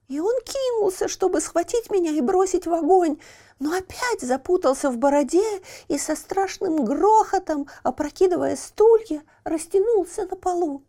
И 0.08 0.20
он 0.20 0.34
кинулся, 0.44 1.08
чтобы 1.08 1.40
схватить 1.40 1.92
меня 1.92 2.12
и 2.12 2.22
бросить 2.22 2.66
в 2.66 2.74
огонь, 2.74 3.20
но 3.60 3.78
опять 3.78 4.22
запутался 4.22 4.90
в 4.90 4.98
бороде 4.98 5.62
и 5.88 6.00
со 6.00 6.16
страшным 6.16 6.84
грохотом, 6.84 7.68
опрокидывая 7.84 8.56
стулья, 8.56 9.22
растянулся 9.44 10.26
на 10.26 10.36
полу. 10.36 10.84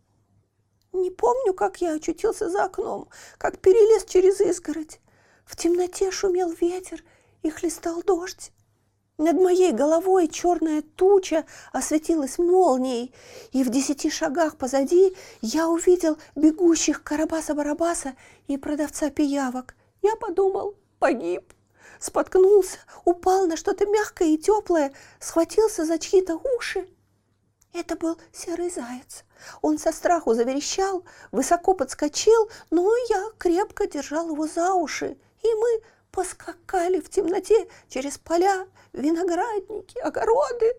Не 0.93 1.11
помню, 1.11 1.53
как 1.53 1.83
я 1.83 1.95
очутился 1.95 2.49
за 2.49 2.65
окном, 2.65 3.11
как 3.37 3.59
перелез 3.59 4.07
через 4.07 4.41
изгородь. 4.41 5.01
В 5.45 5.57
темноте 5.57 6.11
шумел 6.11 6.51
ветер 6.51 7.03
и 7.43 7.51
хлестал 7.51 8.03
дождь. 8.03 8.53
Над 9.17 9.37
моей 9.37 9.71
головой 9.71 10.27
черная 10.27 10.83
туча 10.83 11.45
осветилась 11.73 12.39
молнией, 12.39 13.15
и 13.53 13.63
в 13.63 13.69
десяти 13.69 14.11
шагах 14.11 14.57
позади 14.57 15.17
я 15.41 15.69
увидел 15.69 16.19
бегущих 16.35 17.05
Карабаса-Барабаса 17.05 18.17
и 18.49 18.57
продавца 18.57 19.11
пиявок. 19.11 19.77
Я 20.03 20.17
подумал, 20.17 20.75
погиб. 20.99 21.53
Споткнулся, 22.01 22.79
упал 23.05 23.47
на 23.47 23.57
что-то 23.57 23.87
мягкое 23.87 24.31
и 24.31 24.39
теплое, 24.39 24.93
схватился 25.21 25.85
за 25.85 25.99
чьи-то 25.99 26.41
уши. 26.57 26.89
Это 27.73 27.95
был 27.97 28.19
серый 28.33 28.71
заяц. 28.71 29.25
Он 29.63 29.79
со 29.79 29.93
страху 29.93 30.35
заверещал, 30.35 31.05
высоко 31.31 31.75
подскочил, 31.75 32.51
но 32.71 32.91
я 33.09 33.31
крепко 33.39 33.87
держал 33.87 34.31
его 34.31 34.47
за 34.47 34.75
уши, 34.75 35.17
и 35.45 35.55
мы 35.55 35.83
поскакали 36.11 37.01
в 37.01 37.11
темноте 37.11 37.69
через 37.89 38.19
поля, 38.19 38.67
виноградники, 38.93 39.99
огороды. 39.99 40.75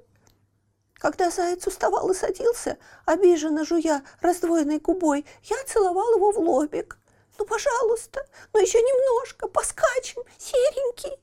Когда 0.95 1.29
заяц 1.29 1.67
уставал 1.67 2.09
и 2.09 2.15
садился, 2.15 2.77
обиженно 3.05 3.65
жуя 3.65 4.03
раздвоенной 4.21 4.79
губой, 4.79 5.25
я 5.43 5.57
целовал 5.65 6.15
его 6.15 6.31
в 6.31 6.39
лобик. 6.39 6.97
«Ну, 7.37 7.45
пожалуйста, 7.45 8.25
ну 8.53 8.61
еще 8.61 8.79
немножко, 8.81 9.47
поскачем, 9.47 10.23
серенький!» 10.37 11.19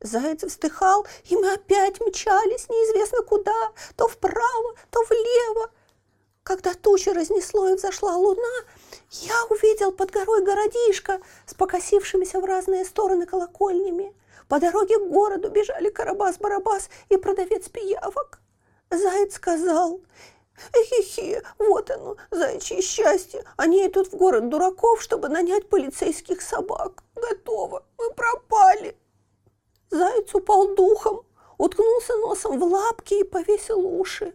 Заяц 0.00 0.44
вздыхал, 0.44 1.06
и 1.24 1.36
мы 1.36 1.52
опять 1.52 2.00
мчались 2.00 2.68
неизвестно 2.68 3.22
куда, 3.22 3.72
то 3.96 4.06
вправо, 4.06 4.74
то 4.90 5.02
влево. 5.02 5.70
Когда 6.44 6.74
тучи 6.74 7.08
разнесло 7.08 7.70
и 7.70 7.74
взошла 7.74 8.16
луна, 8.16 8.64
я 9.10 9.44
увидел 9.50 9.92
под 9.92 10.10
горой 10.10 10.44
городишко 10.44 11.20
с 11.46 11.54
покосившимися 11.54 12.40
в 12.40 12.44
разные 12.44 12.84
стороны 12.84 13.26
колокольнями. 13.26 14.14
По 14.48 14.60
дороге 14.60 14.98
к 14.98 15.08
городу 15.08 15.50
бежали 15.50 15.90
Карабас-Барабас 15.90 16.88
и 17.08 17.16
продавец 17.16 17.68
пиявок. 17.68 18.40
Заяц 18.90 19.34
сказал, 19.34 20.00
«Хи-хи, 20.72 21.42
вот 21.58 21.90
оно, 21.90 22.16
заячье 22.30 22.80
счастье. 22.82 23.44
Они 23.56 23.86
идут 23.86 24.12
в 24.12 24.16
город 24.16 24.48
дураков, 24.48 25.02
чтобы 25.02 25.28
нанять 25.28 25.68
полицейских 25.68 26.42
собак. 26.42 27.02
Готово, 27.14 27.84
мы 27.98 28.10
пропали». 28.10 28.96
Заяц 29.90 30.34
упал 30.34 30.74
духом, 30.74 31.24
уткнулся 31.58 32.16
носом 32.16 32.58
в 32.58 32.64
лапки 32.64 33.14
и 33.14 33.24
повесил 33.24 33.80
уши. 33.80 34.34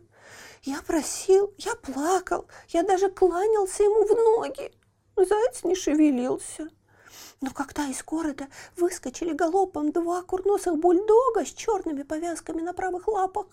Я 0.63 0.81
просил, 0.81 1.53
я 1.57 1.75
плакал, 1.75 2.47
я 2.69 2.83
даже 2.83 3.09
кланялся 3.09 3.83
ему 3.83 4.05
в 4.05 4.09
ноги. 4.09 4.71
Заяц 5.15 5.63
не 5.63 5.75
шевелился. 5.75 6.69
Но 7.41 7.51
когда 7.51 7.87
из 7.87 8.03
города 8.03 8.47
выскочили 8.75 9.33
галопом 9.33 9.93
два 9.93 10.21
курносых 10.23 10.77
бульдога 10.77 11.45
с 11.45 11.53
черными 11.53 12.03
повязками 12.03 12.61
на 12.61 12.73
правых 12.73 13.07
лапах, 13.07 13.45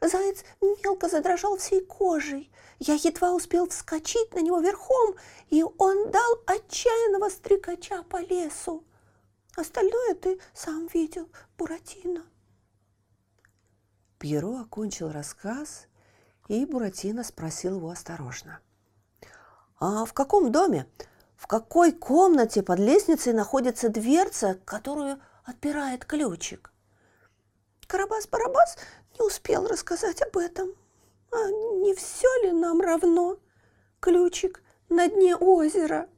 заяц 0.00 0.44
мелко 0.60 1.08
задрожал 1.08 1.56
всей 1.56 1.84
кожей. 1.84 2.50
Я 2.80 2.94
едва 2.94 3.32
успел 3.32 3.68
вскочить 3.68 4.34
на 4.34 4.40
него 4.40 4.58
верхом, 4.58 5.14
и 5.50 5.62
он 5.62 6.10
дал 6.10 6.42
отчаянного 6.46 7.28
стрекача 7.28 8.02
по 8.04 8.20
лесу. 8.20 8.84
Остальное 9.56 10.14
ты 10.14 10.40
сам 10.54 10.88
видел, 10.88 11.28
Буратино. 11.56 12.24
Пьеро 14.18 14.60
окончил 14.60 15.10
рассказ 15.10 15.87
и 16.48 16.64
Буратино 16.64 17.22
спросил 17.22 17.76
его 17.76 17.90
осторожно. 17.90 18.60
«А 19.78 20.04
в 20.04 20.12
каком 20.12 20.50
доме, 20.50 20.86
в 21.36 21.46
какой 21.46 21.92
комнате 21.92 22.62
под 22.62 22.80
лестницей 22.80 23.32
находится 23.32 23.88
дверца, 23.88 24.58
которую 24.64 25.20
отпирает 25.44 26.04
ключик?» 26.04 26.72
Карабас-Барабас 27.86 28.78
не 29.18 29.24
успел 29.24 29.66
рассказать 29.66 30.20
об 30.20 30.36
этом. 30.36 30.74
А 31.30 31.50
не 31.50 31.94
все 31.94 32.28
ли 32.42 32.52
нам 32.52 32.80
равно? 32.80 33.38
Ключик 34.00 34.62
на 34.88 35.08
дне 35.08 35.36
озера. 35.36 36.08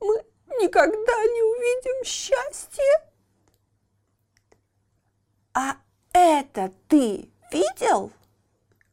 Мы 0.00 0.24
никогда 0.60 0.92
не 1.24 1.42
увидим 1.42 2.04
счастья. 2.04 3.12
«А 5.54 5.76
это 6.12 6.72
ты 6.88 7.30
видел?» 7.50 8.12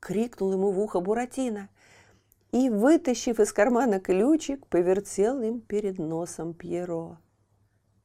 Крикнул 0.03 0.51
ему 0.51 0.71
в 0.71 0.79
ухо 0.79 0.99
Буратино 0.99 1.69
и, 2.51 2.69
вытащив 2.69 3.39
из 3.39 3.53
кармана 3.53 3.99
ключик, 3.99 4.67
повертел 4.67 5.41
им 5.41 5.61
перед 5.61 5.97
носом 5.97 6.53
Пьеро. 6.53 7.17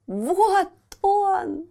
«Вот 0.07 0.71
он!» 1.03 1.67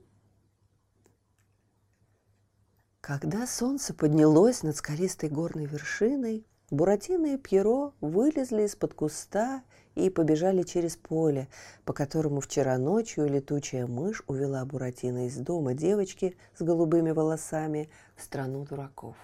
Когда 3.00 3.48
солнце 3.48 3.94
поднялось 3.94 4.64
над 4.64 4.76
скалистой 4.76 5.30
горной 5.30 5.66
вершиной, 5.66 6.46
Буратино 6.70 7.36
и 7.36 7.38
Пьеро 7.38 7.94
вылезли 8.02 8.64
из-под 8.64 8.94
куста 8.94 9.64
и 9.96 10.10
побежали 10.10 10.64
через 10.64 10.98
поле, 10.98 11.48
по 11.86 11.94
которому 11.94 12.42
вчера 12.42 12.78
ночью 12.78 13.28
летучая 13.28 13.88
мышь 13.88 14.22
увела 14.28 14.66
Буратино 14.66 15.28
из 15.28 15.38
дома 15.38 15.74
девочки 15.74 16.36
с 16.58 16.62
голубыми 16.62 17.12
волосами 17.12 17.90
в 18.18 18.24
страну 18.24 18.66
дураков. 18.66 19.16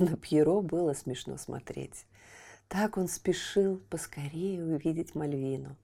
На 0.00 0.16
Пьеро 0.16 0.62
было 0.62 0.94
смешно 0.94 1.36
смотреть. 1.36 2.06
Так 2.68 2.96
он 2.96 3.06
спешил 3.06 3.82
поскорее 3.90 4.64
увидеть 4.64 5.14
Мальвину. 5.14 5.76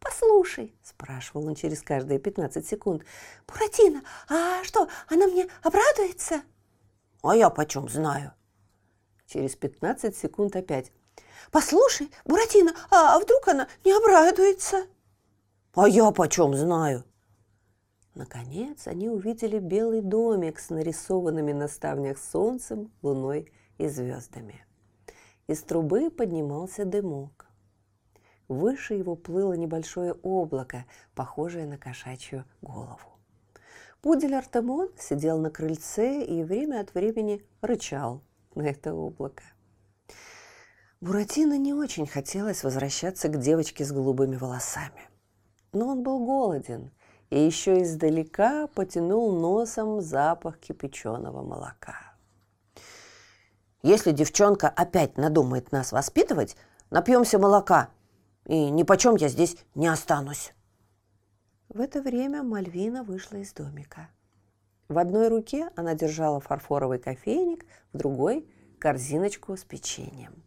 «Послушай»,– 0.00 0.74
спрашивал 0.82 1.46
он 1.46 1.54
через 1.54 1.82
каждые 1.82 2.18
15 2.18 2.66
секунд,– 2.66 3.04
«Буратино, 3.46 4.02
а 4.28 4.64
что, 4.64 4.88
она 5.08 5.26
мне 5.26 5.48
обрадуется?» 5.62 6.42
«А 7.22 7.36
я 7.36 7.50
почем 7.50 7.90
знаю?» 7.90 8.32
Через 9.26 9.54
15 9.54 10.16
секунд 10.16 10.56
опять. 10.56 10.90
«Послушай, 11.50 12.10
Буратино, 12.24 12.74
а 12.90 13.18
вдруг 13.18 13.48
она 13.48 13.68
не 13.84 13.92
обрадуется?» 13.92 14.86
«А 15.74 15.86
я 15.86 16.10
почем 16.10 16.54
знаю?» 16.54 17.04
Наконец 18.14 18.86
они 18.86 19.08
увидели 19.08 19.58
белый 19.58 20.02
домик 20.02 20.58
с 20.58 20.68
нарисованными 20.68 21.52
на 21.52 21.66
ставнях 21.66 22.18
солнцем, 22.18 22.92
луной 23.00 23.50
и 23.78 23.88
звездами. 23.88 24.66
Из 25.46 25.62
трубы 25.62 26.10
поднимался 26.10 26.84
дымок. 26.84 27.46
Выше 28.48 28.94
его 28.94 29.16
плыло 29.16 29.54
небольшое 29.54 30.12
облако, 30.12 30.84
похожее 31.14 31.66
на 31.66 31.78
кошачью 31.78 32.44
голову. 32.60 32.98
Пудель 34.02 34.34
Артемон 34.34 34.90
сидел 34.98 35.38
на 35.38 35.50
крыльце 35.50 36.22
и 36.22 36.42
время 36.42 36.80
от 36.80 36.92
времени 36.92 37.42
рычал 37.62 38.20
на 38.54 38.62
это 38.62 38.92
облако. 38.92 39.44
Буратино 41.00 41.56
не 41.56 41.72
очень 41.72 42.06
хотелось 42.06 42.62
возвращаться 42.62 43.28
к 43.28 43.40
девочке 43.40 43.84
с 43.84 43.92
голубыми 43.92 44.36
волосами. 44.36 45.08
Но 45.72 45.88
он 45.88 46.02
был 46.02 46.24
голоден– 46.26 46.90
и 47.32 47.46
еще 47.46 47.80
издалека 47.80 48.66
потянул 48.66 49.32
носом 49.32 50.02
запах 50.02 50.58
кипяченого 50.58 51.42
молока. 51.42 51.96
Если 53.82 54.12
девчонка 54.12 54.68
опять 54.68 55.16
надумает 55.16 55.72
нас 55.72 55.92
воспитывать, 55.92 56.58
напьемся 56.90 57.38
молока, 57.38 57.88
и 58.44 58.68
ни 58.68 58.82
почем 58.82 59.16
я 59.16 59.28
здесь 59.28 59.56
не 59.74 59.86
останусь. 59.86 60.52
В 61.70 61.80
это 61.80 62.02
время 62.02 62.42
Мальвина 62.42 63.02
вышла 63.02 63.38
из 63.38 63.54
домика. 63.54 64.10
В 64.88 64.98
одной 64.98 65.28
руке 65.28 65.70
она 65.74 65.94
держала 65.94 66.38
фарфоровый 66.38 66.98
кофейник, 66.98 67.64
в 67.94 67.96
другой– 67.96 68.46
корзиночку 68.78 69.56
с 69.56 69.64
печеньем. 69.64 70.44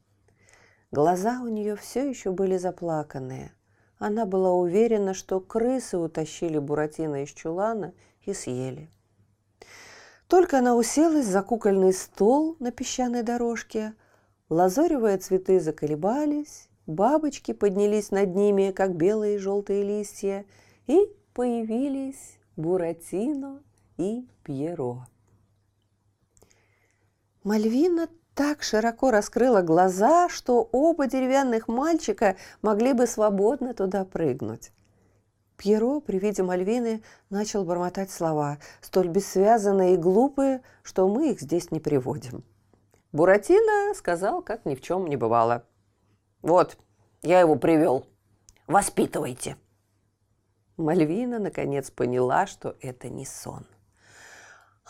Глаза 0.92 1.42
у 1.42 1.48
нее 1.48 1.76
все 1.78 2.08
еще 2.08 2.32
были 2.32 2.58
заплаканные– 2.58 3.52
она 3.98 4.26
была 4.26 4.52
уверена, 4.52 5.14
что 5.14 5.40
крысы 5.40 5.98
утащили 5.98 6.58
Буратино 6.58 7.24
из 7.24 7.30
чулана 7.30 7.94
и 8.24 8.34
съели. 8.34 8.90
Только 10.28 10.60
она 10.60 10.76
уселась 10.76 11.28
за 11.28 11.44
кукольный 11.44 11.94
стол 11.94 12.56
на 12.60 12.72
песчаной 12.72 13.24
дорожке, 13.24 13.94
лазоревые 14.50 15.18
цветы 15.18 15.60
заколебались, 15.60 16.68
бабочки 16.88 17.54
поднялись 17.54 18.12
над 18.12 18.36
ними, 18.36 18.72
как 18.72 18.96
белые 18.96 19.36
и 19.36 19.40
желтые 19.40 19.84
листья, 19.84 20.46
и 20.88 20.98
появились 21.34 22.38
Буратино 22.56 23.62
и 23.98 24.28
Пьеро. 24.44 25.08
Мальвина 27.44 28.10
так 28.36 28.64
широко 28.64 29.12
раскрыла 29.12 29.62
глаза, 29.62 30.28
что 30.30 30.68
оба 30.74 31.08
деревянных 31.08 31.70
мальчика 31.70 32.36
могли 32.62 32.92
бы 32.92 33.08
свободно 33.08 33.74
туда 33.74 34.04
прыгнуть. 34.04 34.72
Пьеро 35.56 36.02
при 36.02 36.20
виде 36.20 36.44
Мальвины 36.44 37.02
начал 37.30 37.64
бормотать 37.64 38.12
слова, 38.12 38.58
столь 38.82 39.08
бессвязанные 39.08 39.94
и 39.94 39.98
глупые, 39.98 40.62
что 40.84 41.08
мы 41.08 41.32
их 41.32 41.40
здесь 41.40 41.72
не 41.72 41.80
приводим. 41.80 42.44
Буратино 43.14 43.94
сказал, 43.96 44.42
как 44.42 44.66
ни 44.66 44.76
в 44.76 44.82
чем 44.82 45.08
не 45.08 45.16
бывало. 45.16 45.64
«Вот, 46.42 46.78
я 47.22 47.40
его 47.40 47.56
привел. 47.56 48.06
Воспитывайте». 48.68 49.56
Мальвина 50.76 51.40
наконец 51.40 51.90
поняла, 51.90 52.48
что 52.48 52.76
это 52.82 53.08
не 53.08 53.26
сон. 53.26 53.66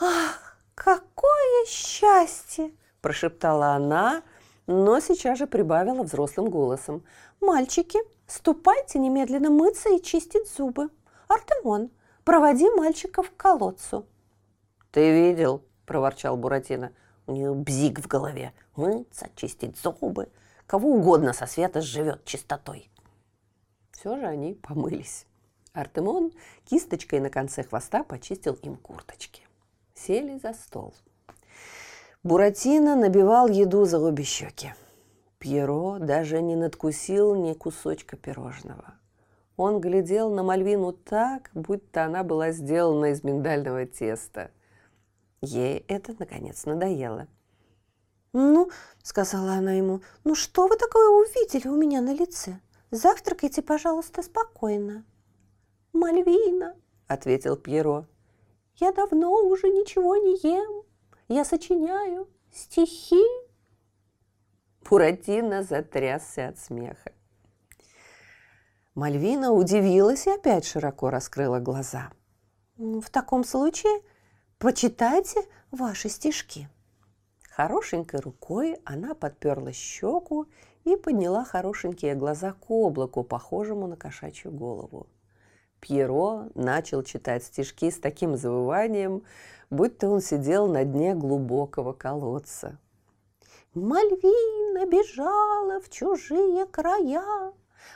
«Ах, 0.01 0.57
какое 0.73 1.65
счастье!»– 1.67 2.71
прошептала 3.05 3.75
она, 3.75 4.23
но 4.65 4.99
сейчас 4.99 5.37
же 5.37 5.45
прибавила 5.45 6.01
взрослым 6.01 6.49
голосом. 6.49 7.03
«Мальчики, 7.39 7.99
ступайте 8.25 8.97
немедленно 8.97 9.51
мыться 9.51 9.89
и 9.89 10.01
чистить 10.01 10.51
зубы. 10.51 10.89
Артемон, 11.27 11.91
проводи 12.23 12.67
мальчиков 12.71 13.29
к 13.29 13.37
колодцу». 13.37 14.07
«Ты 14.89 15.11
видел?»– 15.11 15.61
проворчал 15.85 16.35
Буратино. 16.35 16.93
У 17.27 17.33
нее 17.33 17.53
бзик 17.53 17.99
в 17.99 18.07
голове. 18.07 18.53
Мыться, 18.75 19.29
чистить 19.35 19.77
зубы. 19.77 20.27
Кого 20.65 20.89
угодно 20.95 21.31
со 21.33 21.45
света 21.45 21.81
живет 21.81 22.25
чистотой. 22.25 22.89
Все 23.91 24.17
же 24.17 24.25
они 24.25 24.55
помылись. 24.55 25.27
Артемон 25.73 26.31
кисточкой 26.67 27.19
на 27.19 27.29
конце 27.29 27.61
хвоста 27.61 28.03
почистил 28.03 28.55
им 28.63 28.77
курточки. 28.77 29.43
Сели 29.93 30.39
за 30.39 30.53
стол. 30.53 30.95
Буратино 32.25 32.95
набивал 32.95 33.47
еду 33.49 33.85
за 33.85 33.99
обе 33.99 34.23
щеки. 34.23 34.73
Пьеро 35.37 35.99
даже 35.99 36.41
не 36.41 36.55
надкусил 36.55 37.35
ни 37.35 37.53
кусочка 37.53 38.17
пирожного. 38.17 38.95
Он 39.57 39.79
глядел 39.79 40.33
на 40.33 40.41
Мальвину 40.41 40.91
так, 40.91 41.51
будто 41.53 42.03
она 42.03 42.23
была 42.23 42.49
сделана 42.49 43.11
из 43.11 43.23
миндального 43.23 43.85
теста. 43.85 44.49
Ей 45.41 45.85
это, 45.87 46.15
наконец, 46.17 46.65
надоело. 46.65 47.27
«Ну,— 48.33 48.71
сказала 49.03 49.51
она 49.51 49.73
ему,— 49.73 50.01
ну 50.23 50.33
что 50.33 50.65
вы 50.67 50.77
такое 50.77 51.07
увидели 51.09 51.67
у 51.67 51.75
меня 51.75 52.01
на 52.01 52.11
лице? 52.11 52.59
Завтракайте, 52.89 53.61
пожалуйста, 53.61 54.23
спокойно». 54.23 55.05
«Мальвина»,— 55.93 56.75
ответил 57.07 57.55
Пьеро,— 57.55 58.07
«я 58.77 58.91
давно 58.93 59.31
уже 59.31 59.69
ничего 59.69 60.15
не 60.15 60.39
ем. 60.41 60.85
Я 61.27 61.45
сочиняю 61.45 62.27
стихи». 62.53 63.23
Буратино 64.87 65.63
затрясся 65.63 66.49
от 66.49 66.59
смеха. 66.59 67.11
Мальвина 68.93 69.51
удивилась 69.51 70.27
и 70.27 70.31
опять 70.31 70.65
широко 70.65 71.09
раскрыла 71.09 71.59
глаза. 71.59 72.11
«В 72.77 73.09
таком 73.09 73.43
случае 73.43 74.01
прочитайте 74.57 75.41
ваши 75.71 76.09
стишки». 76.09 76.69
Хорошенькой 77.49 78.19
рукой 78.19 78.77
она 78.85 79.15
подперла 79.15 79.71
щеку 79.71 80.45
и 80.83 80.95
подняла 80.95 81.43
хорошенькие 81.43 82.13
глаза 82.13 82.53
к 82.53 82.69
облаку, 82.69 83.23
похожему 83.23 83.87
на 83.87 83.95
кошачью 83.95 84.51
голову. 84.51 85.07
Пьеро 85.79 86.49
начал 86.55 87.03
читать 87.03 87.43
стишки 87.43 87.89
с 87.89 87.99
таким 87.99 88.35
завыванием, 88.35 89.23
будто 89.69 90.09
он 90.09 90.21
сидел 90.21 90.67
на 90.67 90.83
дне 90.83 91.15
глубокого 91.15 91.93
колодца. 91.93 92.77
Мальвина 93.73 94.85
бежала 94.85 95.81
в 95.81 95.89
чужие 95.89 96.65
края, 96.65 97.53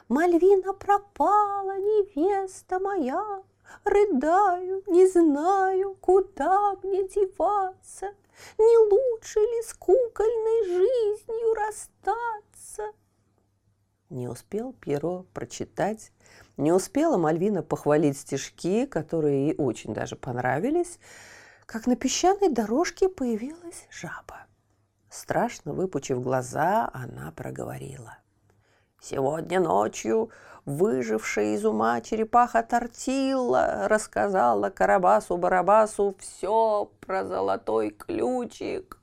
Мальвина 0.08 0.73
пропала, 0.73 1.77
невеста 1.77 2.79
моя. 2.79 3.43
Рыдаю, 3.84 4.84
не 4.88 5.08
знаю, 5.08 5.95
куда 6.01 6.75
мне 6.84 7.08
деваться, 7.08 8.08
Не 8.58 8.77
лучше 8.91 9.39
ли 9.39 9.62
с 9.63 9.73
кукольной 9.73 10.65
жизнью 10.65 11.53
расстаться? 11.53 12.93
Не 14.10 14.27
успел 14.27 14.73
Пьеро 14.73 15.25
прочитать, 15.34 16.12
не 16.58 16.71
успела 16.71 17.17
Мальвина 17.17 17.62
похвалить 17.62 18.17
стишки, 18.17 18.86
которые 18.86 19.47
ей 19.47 19.55
очень 19.55 19.93
даже 19.93 20.15
понравились, 20.15 20.99
как 21.69 21.86
на 21.86 21.95
песчаной 21.95 22.49
дорожке 22.49 23.10
появилась 23.10 23.86
жаба. 23.91 24.47
Страшно 25.08 25.71
выпучив 25.71 26.19
глаза, 26.19 26.89
она 26.93 27.32
проговорила. 27.32 28.17
«Сегодня 28.99 29.60
ночью 29.60 30.32
выжившая 30.65 31.53
из 31.53 31.63
ума 31.63 32.01
черепаха 32.01 32.63
Тортила 32.63 33.88
рассказала 33.88 34.71
Карабасу-Барабасу 34.71 36.15
все 36.17 36.91
про 37.01 37.23
золотой 37.23 37.91
ключик». 37.91 38.99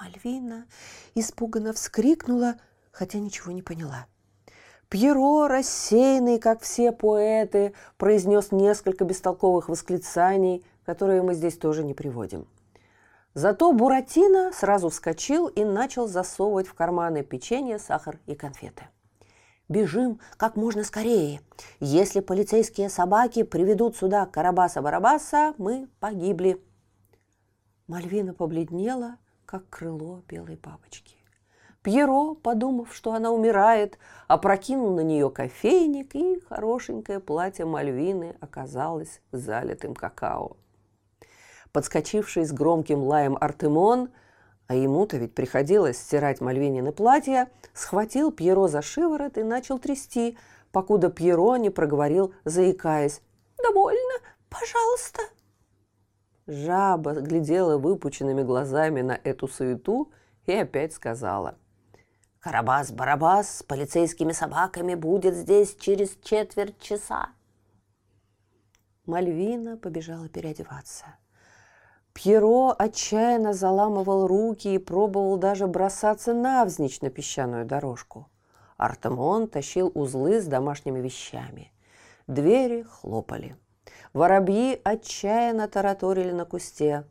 Мальвина 0.00 0.66
испуганно 1.14 1.72
вскрикнула, 1.72 2.56
хотя 2.90 3.20
ничего 3.20 3.52
не 3.52 3.62
поняла. 3.62 4.08
Пьеро, 4.88 5.46
рассеянный, 5.46 6.40
как 6.40 6.62
все 6.62 6.90
поэты, 6.90 7.72
произнес 7.98 8.50
несколько 8.50 9.04
бестолковых 9.04 9.68
восклицаний, 9.68 10.64
которые 10.84 11.22
мы 11.22 11.34
здесь 11.34 11.56
тоже 11.56 11.84
не 11.84 11.94
приводим. 11.94 12.46
Зато 13.34 13.72
Буратино 13.72 14.50
сразу 14.52 14.88
вскочил 14.88 15.46
и 15.46 15.64
начал 15.64 16.08
засовывать 16.08 16.66
в 16.66 16.74
карманы 16.74 17.22
печенье, 17.22 17.78
сахар 17.78 18.18
и 18.26 18.34
конфеты. 18.34 18.88
«Бежим 19.68 20.18
как 20.36 20.56
можно 20.56 20.82
скорее. 20.82 21.42
Если 21.78 22.18
полицейские 22.18 22.88
собаки 22.88 23.44
приведут 23.44 23.96
сюда 23.96 24.26
Карабаса-Барабаса, 24.26 25.54
мы 25.58 25.88
погибли». 26.00 26.60
Мальвина 27.86 28.34
побледнела, 28.34 29.18
как 29.46 29.68
крыло 29.68 30.22
белой 30.28 30.56
бабочки. 30.56 31.16
Пьеро, 31.82 32.34
подумав, 32.34 32.94
что 32.94 33.14
она 33.14 33.30
умирает, 33.30 33.98
опрокинул 34.28 34.94
на 34.94 35.00
нее 35.00 35.30
кофейник, 35.30 36.14
и 36.14 36.40
хорошенькое 36.48 37.20
платье 37.20 37.64
Мальвины 37.64 38.36
оказалось 38.40 39.22
залитым 39.32 39.94
какао. 39.94 40.56
Подскочивший 41.72 42.44
с 42.44 42.52
громким 42.52 43.02
лаем 43.02 43.36
Артемон, 43.40 44.10
а 44.66 44.74
ему-то 44.74 45.16
ведь 45.16 45.34
приходилось 45.34 45.98
стирать 45.98 46.40
Мальвинины 46.40 46.92
платья, 46.92 47.48
схватил 47.74 48.32
Пьеро 48.32 48.68
за 48.68 48.82
шиворот 48.82 49.38
и 49.38 49.42
начал 49.42 49.78
трясти, 49.78 50.36
покуда 50.72 51.10
Пьеро 51.10 51.56
не 51.56 51.70
проговорил, 51.70 52.34
заикаясь. 52.44 53.20
«Довольно, 53.62 54.14
пожалуйста!» 54.48 55.22
Жаба 56.46 57.12
глядела 57.14 57.78
выпученными 57.78 58.42
глазами 58.42 59.02
на 59.02 59.18
эту 59.22 59.46
суету 59.46 60.10
и 60.46 60.52
опять 60.52 60.92
сказала– 60.92 61.56
Карабас-Барабас 62.40 63.58
с 63.58 63.62
полицейскими 63.62 64.32
собаками 64.32 64.94
будет 64.94 65.34
здесь 65.34 65.76
через 65.76 66.16
четверть 66.22 66.80
часа. 66.80 67.28
Мальвина 69.04 69.76
побежала 69.76 70.26
переодеваться. 70.28 71.04
Пьеро 72.22 72.72
отчаянно 72.72 73.54
заламывал 73.54 74.26
руки 74.26 74.74
и 74.74 74.78
пробовал 74.78 75.38
даже 75.38 75.66
бросаться 75.66 76.34
навзничь 76.34 77.00
на 77.00 77.08
песчаную 77.08 77.64
дорожку. 77.64 78.28
Артемон 78.76 79.48
тащил 79.48 79.90
узлы 79.94 80.42
с 80.42 80.44
домашними 80.44 80.98
вещами. 80.98 81.72
Двери 82.26 82.82
хлопали. 82.82 83.56
Воробьи 84.12 84.78
отчаянно 84.84 85.66
тараторили 85.66 86.32
на 86.32 86.44
кусте. 86.44 87.04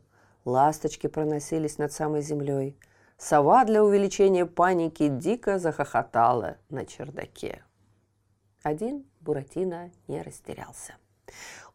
Ласточки 0.44 1.08
проносились 1.08 1.78
над 1.78 1.92
самой 1.92 2.22
землей– 2.22 2.78
Сова 3.22 3.66
для 3.66 3.84
увеличения 3.84 4.46
паники 4.46 5.08
дико 5.08 5.58
захохотала 5.58 6.56
на 6.70 6.86
чердаке. 6.86 7.62
Один 8.62 9.04
Буратино 9.20 9.90
не 10.08 10.22
растерялся. 10.22 10.94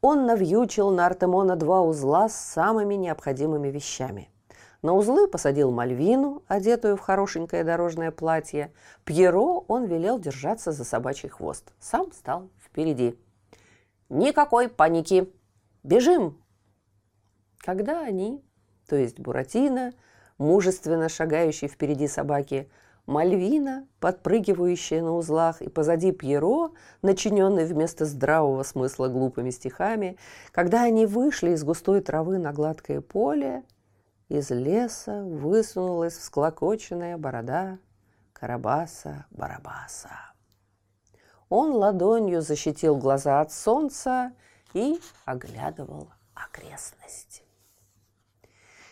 Он 0.02 0.26
навьючил 0.26 0.92
на 0.92 1.06
Артемона 1.06 1.56
два 1.56 1.82
узла 1.82 2.30
с 2.30 2.36
самыми 2.36 2.96
необходимыми 2.96 3.70
вещами. 3.70 4.30
На 4.82 4.94
узлы 4.94 5.28
посадил 5.28 5.72
Мальвину, 5.72 6.44
одетую 6.48 6.96
в 6.96 7.00
хорошенькое 7.00 7.64
дорожное 7.64 8.12
платье. 8.12 8.72
Пьеро 9.04 9.64
он 9.68 9.86
велел 9.86 10.20
держаться 10.20 10.72
за 10.72 10.84
собачий 10.84 11.30
хвост. 11.30 11.74
Сам 11.80 12.12
стал 12.12 12.50
впереди. 12.64 13.18
«Никакой 14.10 14.70
паники! 14.70 15.34
Бежим!» 15.82 16.38
Когда 17.58 18.02
они, 18.02 18.44
то 18.88 18.96
есть 18.96 19.20
Буратино, 19.20 19.94
мужественно 20.38 21.10
шагающий 21.10 21.68
впереди 21.68 22.08
собаки, 22.08 22.70
Мальвина, 23.06 23.88
подпрыгивающая 24.00 25.02
на 25.02 25.14
узлах, 25.14 25.62
и 25.62 25.70
позади 25.70 26.12
Пьеро, 26.12 26.72
начиненный 27.04 27.66
вместо 27.66 28.06
здравого 28.06 28.64
смысла 28.64 29.08
глупыми 29.08 29.52
стихами, 29.52 30.18
когда 30.52 30.84
они 30.84 31.06
вышли 31.06 31.52
из 31.52 31.64
густой 31.64 32.02
травы 32.02 32.40
на 32.40 32.52
гладкое 32.52 33.02
поле, 33.02 33.64
из 34.28 34.50
леса 34.50 35.24
высунулась 35.24 36.18
всклокоченная 36.18 37.18
борода 37.18 37.78
Карабаса-Барабаса. 38.34 40.34
Он 41.50 41.74
ладонью 41.74 42.42
защитил 42.42 42.98
глаза 42.98 43.40
от 43.40 43.52
солнца 43.52 44.34
и 44.74 45.00
оглядывал 45.26 46.10
окрестности. 46.34 47.44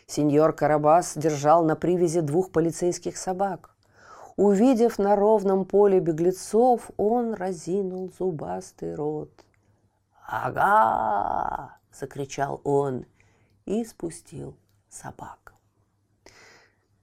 Сеньор 0.05 0.53
Карабас 0.53 1.17
держал 1.17 1.65
на 1.65 1.75
привязи 1.75 2.21
двух 2.21 2.51
полицейских 2.51 3.17
собак. 3.17 3.72
Увидев 4.35 4.97
на 4.97 5.15
ровном 5.15 5.65
поле 5.65 5.99
беглецов, 5.99 6.89
он 6.97 7.33
разинул 7.33 8.11
зубастый 8.17 8.95
рот. 8.95 9.31
«Ага!»– 10.25 11.77
закричал 11.93 12.59
он 12.63 13.05
и 13.65 13.85
спустил 13.85 14.55
собак. 14.89 15.53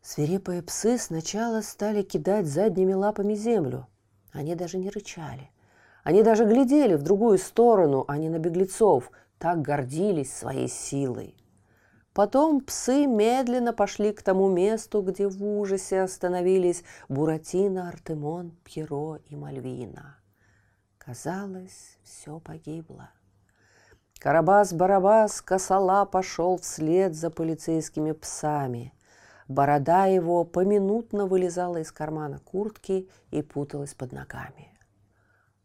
Свирепые 0.02 0.62
псы 0.62 0.98
сначала 0.98 1.60
стали 1.60 2.02
кидать 2.02 2.46
задними 2.46 2.94
лапами 2.94 3.34
землю. 3.34 3.86
Они 4.32 4.56
даже 4.56 4.78
не 4.78 4.90
рычали. 4.90 5.50
Они 6.02 6.22
даже 6.22 6.46
глядели 6.46 6.94
в 6.94 7.02
другую 7.02 7.38
сторону, 7.38 8.04
а 8.08 8.16
не 8.16 8.28
на 8.28 8.38
беглецов, 8.38 9.12
так 9.38 9.62
гордились 9.62 10.34
своей 10.34 10.68
силой. 10.68 11.36
Потом 12.20 12.60
псы 12.60 13.06
медленно 13.06 13.72
пошли 13.72 14.12
к 14.12 14.20
тому 14.20 14.50
месту, 14.50 15.00
где 15.00 15.26
в 15.26 15.42
ужасе 15.42 16.02
остановились 16.02 16.84
Буратино, 17.08 17.88
Артемон, 17.88 18.50
Пьеро 18.62 19.20
и 19.30 19.36
Мальвина. 19.36 20.18
Казалось, 20.98 21.96
все 22.04 22.38
погибло. 22.38 23.08
Карабас-Барабас 24.20 25.40
косола 25.40 26.04
пошел 26.04 26.58
вслед 26.58 27.14
за 27.14 27.30
полицейскими 27.30 28.12
псами. 28.12 28.92
Борода 29.48 30.04
его 30.04 30.44
поминутно 30.44 31.24
вылезала 31.24 31.78
из 31.78 31.90
кармана 31.90 32.38
куртки 32.40 33.08
и 33.30 33.40
путалась 33.40 33.94
под 33.94 34.12
ногами. 34.12 34.78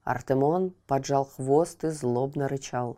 Артемон 0.06 0.74
поджал 0.88 1.26
хвост 1.26 1.84
и 1.84 1.90
злобно 1.90 2.48
рычал. 2.48 2.98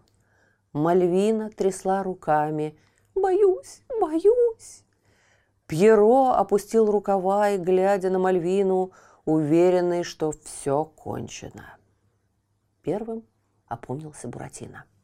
Мальвина 0.73 1.49
трясла 1.49 2.03
руками. 2.03 2.77
«Боюсь, 3.21 3.81
боюсь!» 3.99 4.83
Пьеро 5.65 6.33
опустил 6.33 6.89
рукава 6.89 7.49
и, 7.49 7.57
глядя 7.57 8.09
на 8.09 8.19
Мальвину, 8.19 8.91
уверенный, 9.25 10.03
что 10.03 10.31
все 10.43 10.85
кончено. 10.85 11.77
Первым 12.83 13.23
опомнился 13.67 14.27
Буратино– 14.27 14.85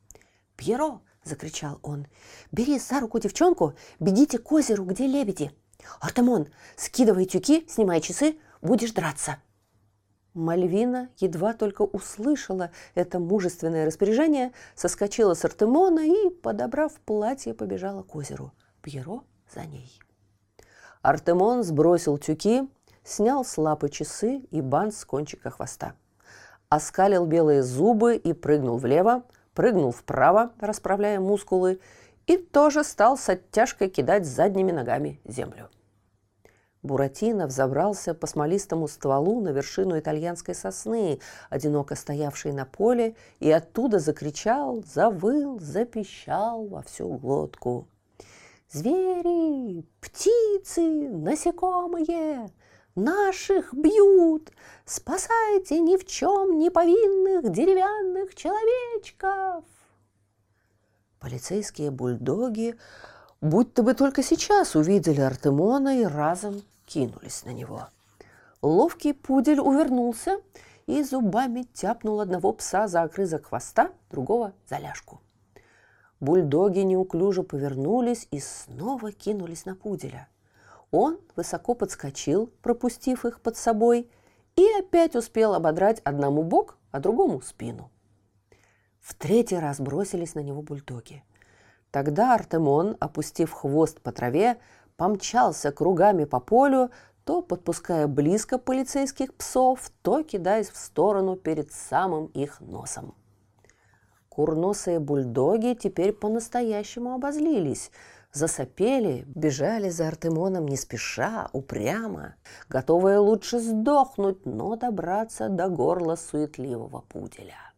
«Пьеро!»– 0.55 1.01
закричал 1.23 1.79
он. 1.81 2.07
«Бери 2.51 2.79
за 2.79 2.99
руку 2.99 3.19
девчонку, 3.19 3.73
бегите 3.99 4.37
к 4.37 4.51
озеру, 4.51 4.85
где 4.85 5.07
лебеди. 5.07 5.51
Артемон, 5.99 6.47
скидывай 6.75 7.25
тюки, 7.25 7.65
снимай 7.67 8.01
часы, 8.01 8.37
будешь 8.61 8.91
драться». 8.91 9.37
Мальвина 10.33 11.09
едва 11.19 11.53
только 11.53 11.83
услышала 11.83 12.71
это 12.95 13.19
мужественное 13.19 13.85
распоряжение, 13.85 14.51
соскочила 14.75 15.35
с 15.35 15.45
Артемона 15.45 15.99
и, 15.99 16.29
подобрав 16.29 16.93
платье, 17.01 17.53
побежала 17.53 18.03
к 18.03 18.15
озеру. 18.15 18.51
Пьеро 18.81 19.21
за 19.53 19.65
ней. 19.65 19.99
Артемон 21.01 21.63
сбросил 21.63 22.17
тюки, 22.17 22.67
снял 23.03 23.45
с 23.45 23.57
лапы 23.57 23.89
часы 23.89 24.37
и 24.49 24.61
бант 24.61 24.95
с 24.95 25.05
кончика 25.05 25.51
хвоста. 25.51 25.93
Оскалил 26.69 27.25
белые 27.25 27.61
зубы 27.61 28.15
и 28.15 28.33
прыгнул 28.33 28.77
влево, 28.77 29.23
прыгнул 29.53 29.91
вправо, 29.91 30.53
расправляя 30.59 31.19
мускулы, 31.19 31.79
и 32.25 32.37
тоже 32.37 32.83
стал 32.83 33.17
с 33.17 33.29
оттяжкой 33.29 33.89
кидать 33.89 34.25
задними 34.25 34.71
ногами 34.71 35.19
землю. 35.25 35.69
Буратино 36.83 37.47
взобрался 37.47 38.13
по 38.13 38.27
смолистому 38.27 38.89
стволу 38.89 39.39
на 39.39 39.49
вершину 39.49 39.97
итальянской 39.97 40.53
сосны, 40.53 41.19
одиноко 41.49 41.95
стоявшей 41.95 42.51
на 42.51 42.65
поле, 42.65 43.15
и 43.39 43.49
оттуда 43.49 43.99
закричал, 43.99 44.83
завыл, 44.85 45.59
запищал 45.61 46.67
во 46.67 46.81
всю 46.83 47.07
глотку. 47.13 47.87
«Звери! 48.69 49.85
Птицы! 50.01 50.81
Насекомые! 51.09 52.49
Наших 52.95 53.73
бьют! 53.73 54.51
Спасайте 54.85 55.79
ни 55.79 55.95
в 55.95 56.05
чем 56.05 56.59
не 56.59 56.69
повинных 56.69 57.49
деревянных 57.49 58.35
человечков!» 58.35 59.63
Полицейские 61.19 61.91
бульдоги 61.91 62.75
будто 63.39 63.83
бы 63.83 63.93
только 63.93 64.21
сейчас 64.21 64.75
увидели 64.75 65.21
Артемона 65.21 66.01
и 66.01 66.03
разом 66.03 66.61
кинулись 66.85 67.45
на 67.45 67.51
него. 67.51 67.87
Ловкий 68.61 69.13
пудель 69.13 69.59
увернулся 69.59 70.39
и 70.85 71.03
зубами 71.03 71.63
тяпнул 71.73 72.21
одного 72.21 72.53
пса 72.53 72.87
за 72.87 73.03
окрызок 73.03 73.47
хвоста, 73.47 73.91
другого 74.09 74.53
за 74.69 74.77
ляжку. 74.77 75.21
Бульдоги 76.19 76.79
неуклюже 76.79 77.43
повернулись 77.43 78.27
и 78.31 78.39
снова 78.39 79.11
кинулись 79.11 79.65
на 79.65 79.75
пуделя. 79.75 80.29
Он 80.91 81.19
высоко 81.35 81.73
подскочил, 81.73 82.51
пропустив 82.61 83.25
их 83.25 83.41
под 83.41 83.57
собой, 83.57 84.09
и 84.55 84.65
опять 84.79 85.15
успел 85.15 85.53
ободрать 85.53 85.99
одному 86.05 86.43
бок, 86.43 86.77
а 86.91 86.99
другому 86.99 87.41
спину. 87.41 87.89
В 89.01 89.15
третий 89.15 89.57
раз 89.57 89.81
бросились 89.81 90.35
на 90.35 90.39
него 90.39 90.61
бульдоги. 90.61 91.23
Тогда 91.91 92.35
Артемон, 92.35 92.95
опустив 92.99 93.51
хвост 93.51 93.99
по 93.99 94.11
траве, 94.11 94.57
помчался 94.97 95.71
кругами 95.71 96.25
по 96.25 96.39
полю, 96.39 96.91
то 97.25 97.41
подпуская 97.41 98.07
близко 98.07 98.57
полицейских 98.57 99.33
псов, 99.33 99.91
то 100.01 100.23
кидаясь 100.23 100.69
в 100.69 100.77
сторону 100.77 101.35
перед 101.35 101.71
самым 101.71 102.27
их 102.27 102.59
носом. 102.59 103.15
Курносые 104.29 104.99
бульдоги 104.99 105.77
теперь 105.79 106.11
по-настоящему 106.11 107.13
обозлились– 107.13 107.91
засопели, 108.33 109.23
бежали 109.27 109.89
за 109.89 110.07
Артемоном 110.07 110.67
не 110.67 110.75
спеша, 110.75 111.49
упрямо, 111.53 112.35
готовые 112.67 113.19
лучше 113.19 113.59
сдохнуть, 113.59 114.45
но 114.45 114.75
добраться 114.75 115.49
до 115.49 115.69
горла 115.69 116.15
суетливого 116.15 117.01
пуделя. 117.01 117.71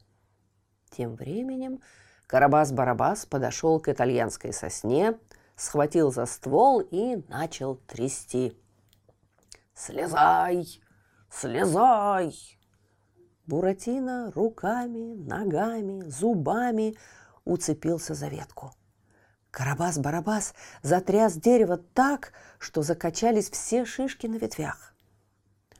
Тем 0.89 1.15
временем 1.15 1.81
Карабас-Барабас 2.27 3.27
подошел 3.27 3.79
к 3.79 3.89
итальянской 3.89 4.53
сосне, 4.53 5.19
схватил 5.55 6.11
за 6.11 6.25
ствол 6.25 6.81
и 6.81 7.17
начал 7.27 7.75
трясти. 7.87 8.57
«Слезай! 9.73 10.81
Слезай!» 11.29 12.33
Буратино 13.45 14.31
руками, 14.31 15.15
ногами, 15.15 16.01
зубами 16.09 16.95
уцепился 17.43 18.13
за 18.15 18.27
ветку– 18.27 18.71
Карабас-барабас 19.55 20.53
затряс 20.81 21.33
дерево 21.35 21.77
так, 21.93 22.33
что 22.59 22.81
закачались 22.81 23.49
все 23.49 23.85
шишки 23.85 24.27
на 24.27 24.35
ветвях. 24.35 24.93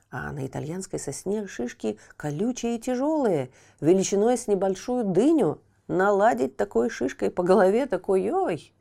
А 0.10 0.32
на 0.32 0.48
итальянской 0.48 0.98
сосне 0.98 1.46
шишки 1.46 2.00
колючие 2.16 2.78
и 2.78 2.80
тяжелые, 2.80 3.52
величиной 3.82 4.38
с 4.38 4.48
небольшую 4.48 5.04
дыню. 5.04 5.62
Наладить 5.90 6.56
такой 6.56 6.90
шишкой 6.90 7.30
по 7.30 7.44
голове 7.44 7.86
такой 7.86 8.32
ой! 8.32 8.74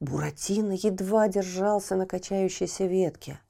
Буратино 0.00 0.72
едва 0.72 1.28
держался 1.28 1.96
на 1.96 2.06
качающейся 2.06 2.86
ветке. 2.86 3.40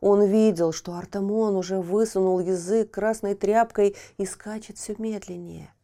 Он 0.00 0.24
видел, 0.24 0.72
что 0.72 0.94
Артамон 0.94 1.56
уже 1.56 1.78
высунул 1.78 2.40
язык 2.40 2.90
красной 2.90 3.34
тряпкой 3.34 3.96
и 4.16 4.26
скачет 4.26 4.78
все 4.78 4.94
медленнее– 4.98 5.74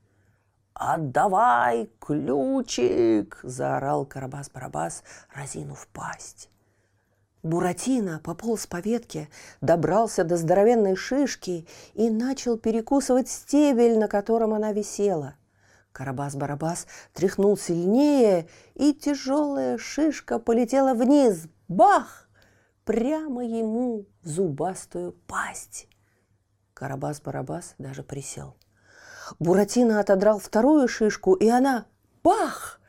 «Отдавай 0.79 1.89
ключик!»– 1.99 3.41
заорал 3.43 4.05
Карабас-Барабас, 4.05 5.03
разинув 5.35 5.89
пасть. 5.95 6.51
Буратино 7.43 8.21
пополз 8.23 8.67
по 8.67 8.81
ветке, 8.81 9.31
добрался 9.63 10.23
до 10.23 10.37
здоровенной 10.37 10.95
шишки 10.95 11.67
и 11.95 12.11
начал 12.11 12.59
перекусывать 12.59 13.31
стебель, 13.31 13.99
на 13.99 14.07
котором 14.07 14.53
она 14.53 14.73
висела. 14.73 15.37
Карабас-Барабас 15.97 16.87
тряхнул 17.13 17.57
сильнее, 17.57 18.49
и 18.75 18.93
тяжелая 18.93 19.79
шишка 19.79 20.39
полетела 20.39 20.95
вниз. 20.95 21.47
Бах! 21.69 22.29
Прямо 22.85 23.45
ему 23.45 24.07
в 24.23 24.29
зубастую 24.29 25.13
пасть. 25.27 25.89
Карабас-Барабас 26.75 27.75
даже 27.79 28.03
присел– 28.03 28.57
Буратино 29.39 30.01
отодрал 30.01 30.39
вторую 30.39 30.89
шишку, 30.89 31.35
и 31.35 31.49
она– 31.49 31.87
бах! 32.25 32.81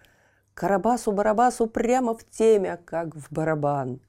Карабасу-барабасу 0.53 1.67
прямо 1.67 2.15
в 2.15 2.23
темя, 2.23 2.79
как 2.83 3.15
в 3.15 3.31
барабан. 3.31 4.01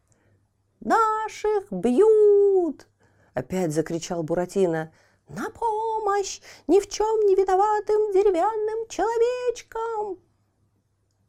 «Наших 0.81 1.71
бьют!»– 1.71 2.87
Опять 3.35 3.73
закричал 3.73 4.23
Буратино. 4.23 4.91
«На 5.29 5.51
помощь 5.99 6.41
ни 6.67 6.81
в 6.81 6.89
чем 6.89 7.27
не 7.27 7.35
виноватым 7.35 8.13
деревянным 8.13 8.89
человечкам!» 8.89 10.19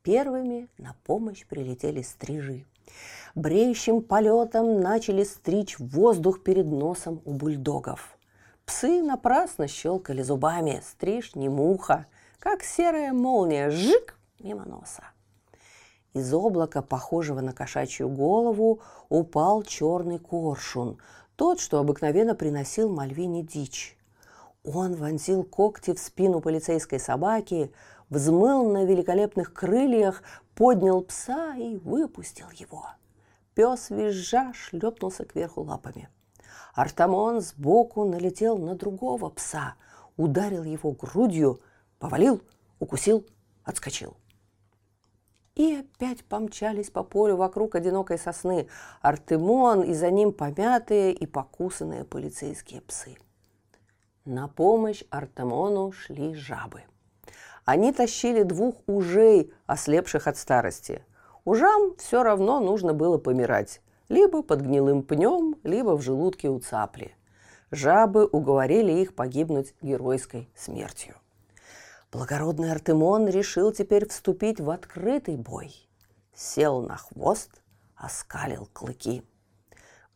Первыми 0.04 0.70
на 0.78 0.96
помощь 1.06 1.46
прилетели 1.46 2.02
стрижи. 2.02 2.66
Бреющим 3.36 4.02
полетом 4.02 4.80
начали 4.80 5.24
стричь 5.24 5.78
воздух 5.80 6.42
перед 6.42 6.66
носом 6.66 7.22
у 7.26 7.34
бульдогов. 7.34 8.18
Псы 8.66 9.02
напрасно 9.02 9.68
щелкали 9.68 10.22
зубами, 10.22 10.82
стриж 10.88 11.36
не 11.36 11.50
муха, 11.50 12.06
как 12.40 12.64
серая 12.64 13.14
молния, 13.14 13.70
жик 13.70 14.18
мимо 14.40 14.66
носа. 14.66 15.04
Из 16.14 16.34
облака, 16.34 16.82
похожего 16.82 17.42
на 17.42 17.54
кошачью 17.54 18.10
голову, 18.10 18.82
упал 19.10 19.64
черный 19.64 20.18
коршун, 20.18 20.98
тот, 21.36 21.60
что 21.60 21.80
обыкновенно 21.80 22.34
приносил 22.34 22.90
Мальвине 22.90 23.44
дичь. 23.44 23.99
Он 24.64 24.96
вонзил 24.96 25.44
когти 25.44 25.94
в 25.94 26.00
спину 26.00 26.42
полицейской 26.42 27.00
собаки, 27.00 27.72
взмыл 28.10 28.70
на 28.70 28.84
великолепных 28.84 29.54
крыльях, 29.54 30.22
поднял 30.54 31.02
пса 31.02 31.56
и 31.56 31.78
выпустил 31.78 32.50
его. 32.52 32.86
Пес 33.54 33.90
визжа 33.90 34.54
шлепнулся 34.54 35.24
кверху 35.26 35.62
лапами. 35.62 36.10
Артамон 36.74 37.42
сбоку 37.42 38.06
налетел 38.06 38.58
на 38.58 38.76
другого 38.76 39.30
пса, 39.30 39.76
ударил 40.18 40.64
его 40.64 40.92
грудью, 40.92 41.62
повалил, 41.98 42.42
укусил, 42.80 43.26
отскочил. 43.64 44.18
И 45.56 45.76
опять 45.76 46.24
помчались 46.24 46.90
по 46.90 47.04
полю 47.04 47.36
вокруг 47.36 47.76
одинокой 47.76 48.18
сосны 48.18 48.68
Артемон 49.02 49.84
и 49.84 49.94
за 49.94 50.10
ним 50.10 50.32
помятые 50.32 51.14
и 51.14 51.26
покусанные 51.26 52.06
полицейские 52.06 52.82
псы. 52.82 53.18
На 54.30 54.48
помощь 54.48 55.04
Артемону 55.10 55.92
шли 55.92 56.36
жабы. 56.36 56.84
Они 57.66 57.92
тащили 57.92 58.44
двух 58.44 58.76
ужей, 58.86 59.52
ослепших 59.66 60.28
от 60.28 60.38
старости. 60.38 61.04
Ужам 61.46 61.96
все 61.98 62.22
равно 62.22 62.60
нужно 62.60 62.94
было 62.94 63.18
помирать. 63.18 63.82
Либо 64.08 64.44
под 64.44 64.62
гнилым 64.62 65.02
пнем, 65.02 65.56
либо 65.64 65.98
в 65.98 66.04
желудке 66.04 66.48
у 66.48 66.60
цапли. 66.60 67.16
Жабы 67.72 68.28
уговорили 68.28 68.92
их 68.92 69.16
погибнуть 69.16 69.74
геройской 69.82 70.48
смертью. 70.56 71.16
Благородный 72.12 72.72
Артемон 72.72 73.28
решил 73.30 73.72
теперь 73.72 74.08
вступить 74.08 74.60
в 74.60 74.70
открытый 74.70 75.38
бой. 75.38 75.74
Сел 76.36 76.84
на 76.84 76.98
хвост, 76.98 77.64
оскалил 77.96 78.70
клыки. 78.74 79.24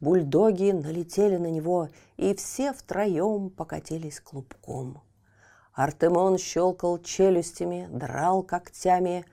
Бульдоги 0.03 0.71
налетели 0.71 1.37
на 1.37 1.49
него, 1.49 1.87
и 2.17 2.35
все 2.35 2.73
втроем 2.73 3.49
покатились 3.49 4.19
клубком. 4.19 5.01
Артемон 5.71 6.37
щелкал 6.37 6.97
челюстями, 6.97 7.87
драл 7.89 8.43
когтями. 8.43 9.25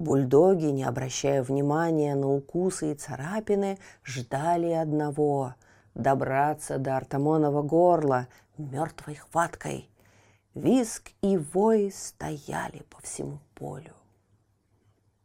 Бульдоги, 0.00 0.66
не 0.66 0.82
обращая 0.82 1.44
внимания 1.44 2.16
на 2.16 2.34
укусы 2.34 2.90
и 2.90 2.94
царапины, 2.96 3.78
ждали 4.02 4.72
одного— 4.72 5.54
добраться 5.94 6.78
до 6.78 6.96
Артемонова 6.96 7.62
горла 7.62 8.26
мертвой 8.56 9.14
хваткой— 9.14 9.88
Виск 10.56 11.12
и 11.22 11.36
вой 11.36 11.92
стояли 11.94 12.82
по 12.90 13.00
всему 13.02 13.38
полю. 13.54 13.94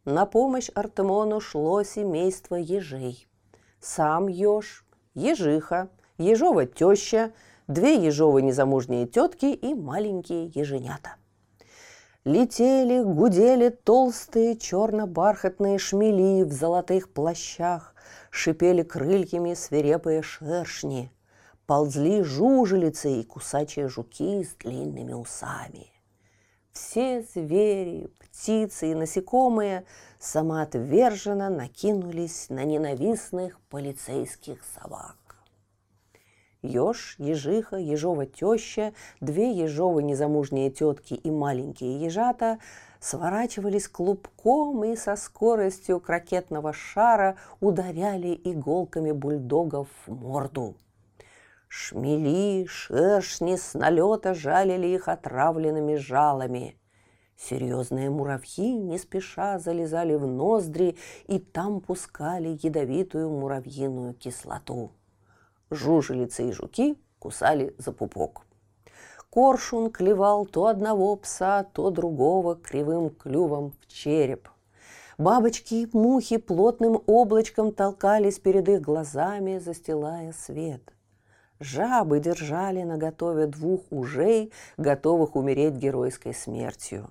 На 0.06 0.28
помощь 0.28 0.70
Артемону 0.76 1.40
шло 1.42 1.82
семейство 1.82 2.54
ежей. 2.54 3.28
Сам 3.80 4.28
еж, 4.28 4.83
ежиха, 5.16 5.90
ежова 6.18 6.66
теща, 6.66 7.32
две 7.68 7.96
ежовые 7.96 8.44
незамужние 8.44 9.08
тетки 9.08 9.46
и 9.46 9.74
маленькие 9.74 10.52
еженята. 10.54 11.16
Летели, 12.26 13.04
гудели 13.04 13.70
толстые 13.70 14.58
черно-бархатные 14.58 15.78
шмели 15.78 16.44
в 16.44 16.52
золотых 16.52 17.12
плащах, 17.12 17.96
шипели 18.30 18.84
крыльями 18.84 19.54
свирепые 19.54 20.22
шершни– 20.22 21.12
ползли 21.66 22.24
жужелицы 22.24 23.20
и 23.20 23.24
кусачие 23.24 23.88
жуки 23.88 24.44
с 24.44 24.56
длинными 24.56 25.14
усами. 25.14 25.88
Все 26.72 27.22
звери, 27.34 28.10
птицы 28.20 28.92
и 28.92 28.96
насекомые 28.96 29.86
самоотверженно 30.24 31.50
накинулись 31.50 32.50
на 32.50 32.64
ненавистных 32.64 33.60
полицейских 33.70 34.64
собак. 34.64 35.18
Еж, 36.62 37.16
ежиха, 37.18 37.76
ежова 37.76 38.26
теща, 38.26 38.94
две 39.20 39.52
ежовы 39.52 40.02
незамужние 40.02 40.72
тетки 40.72 41.14
и 41.14 41.30
маленькие 41.30 42.02
ежата 42.02 42.60
сворачивались 43.02 43.90
клубком 43.90 44.86
и 44.86 44.96
со 44.96 45.18
скоростью 45.18 46.00
крокетного 46.00 46.72
шара 46.72 47.36
ударяли 47.60 48.40
иголками 48.46 49.12
бульдогов 49.12 49.90
в 50.08 50.14
морду. 50.14 50.78
Шмели, 51.68 52.66
шершни 52.66 53.58
с 53.58 53.74
налета 53.74 54.34
жалили 54.34 54.88
их 54.88 55.10
отравленными 55.10 55.96
жалами. 55.96 56.78
Серьезные 57.38 58.10
муравьи 58.10 58.74
не 58.74 58.98
спеша 58.98 59.60
залезали 59.60 60.16
в 60.16 60.26
ноздри 60.26 60.98
и 61.28 61.40
там 61.40 61.82
пускали 61.82 62.58
ядовитую 62.62 63.30
муравьиную 63.30 64.14
кислоту. 64.14 64.92
Жужелицы 65.70 66.50
и 66.50 66.52
жуки 66.52 66.96
кусали 67.20 67.76
за 67.78 67.92
пупок. 67.92 68.46
Коршун 69.30 69.90
клевал 69.92 70.46
то 70.46 70.68
одного 70.68 71.16
пса, 71.16 71.64
то 71.74 71.90
другого 71.90 72.56
кривым 72.56 73.10
клювом 73.10 73.74
в 73.82 73.88
череп. 73.88 74.48
Бабочки 75.18 75.74
и 75.74 75.90
мухи 75.92 76.38
плотным 76.38 77.02
облачком 77.08 77.72
толкались 77.72 78.40
перед 78.40 78.70
их 78.70 78.82
глазами, 78.82 79.58
застилая 79.58 80.34
свет. 80.34 80.94
Жабы 81.60 82.20
держали 82.20 82.84
на 82.84 82.98
готове 82.98 83.48
двух 83.48 83.82
ужей, 83.90 84.52
готовых 84.78 85.36
умереть 85.36 85.76
геройской 85.76 86.34
смертью. 86.34 87.10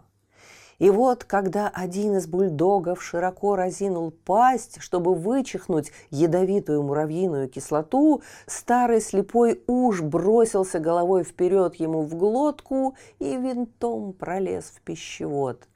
И 0.82 0.90
вот, 0.90 1.22
когда 1.22 1.68
один 1.68 2.16
из 2.16 2.26
бульдогов 2.26 3.00
широко 3.04 3.54
разинул 3.54 4.10
пасть, 4.10 4.80
чтобы 4.80 5.14
вычихнуть 5.14 5.92
ядовитую 6.10 6.82
муравьиную 6.82 7.48
кислоту, 7.48 8.22
старый 8.46 9.00
слепой 9.00 9.62
уж 9.68 10.02
бросился 10.02 10.80
головой 10.80 11.22
вперед 11.22 11.76
ему 11.76 12.02
в 12.02 12.16
глотку 12.16 12.96
и 13.20 13.36
винтом 13.36 14.12
пролез 14.12 14.72
в 14.74 14.80
пищевод. 14.80 15.68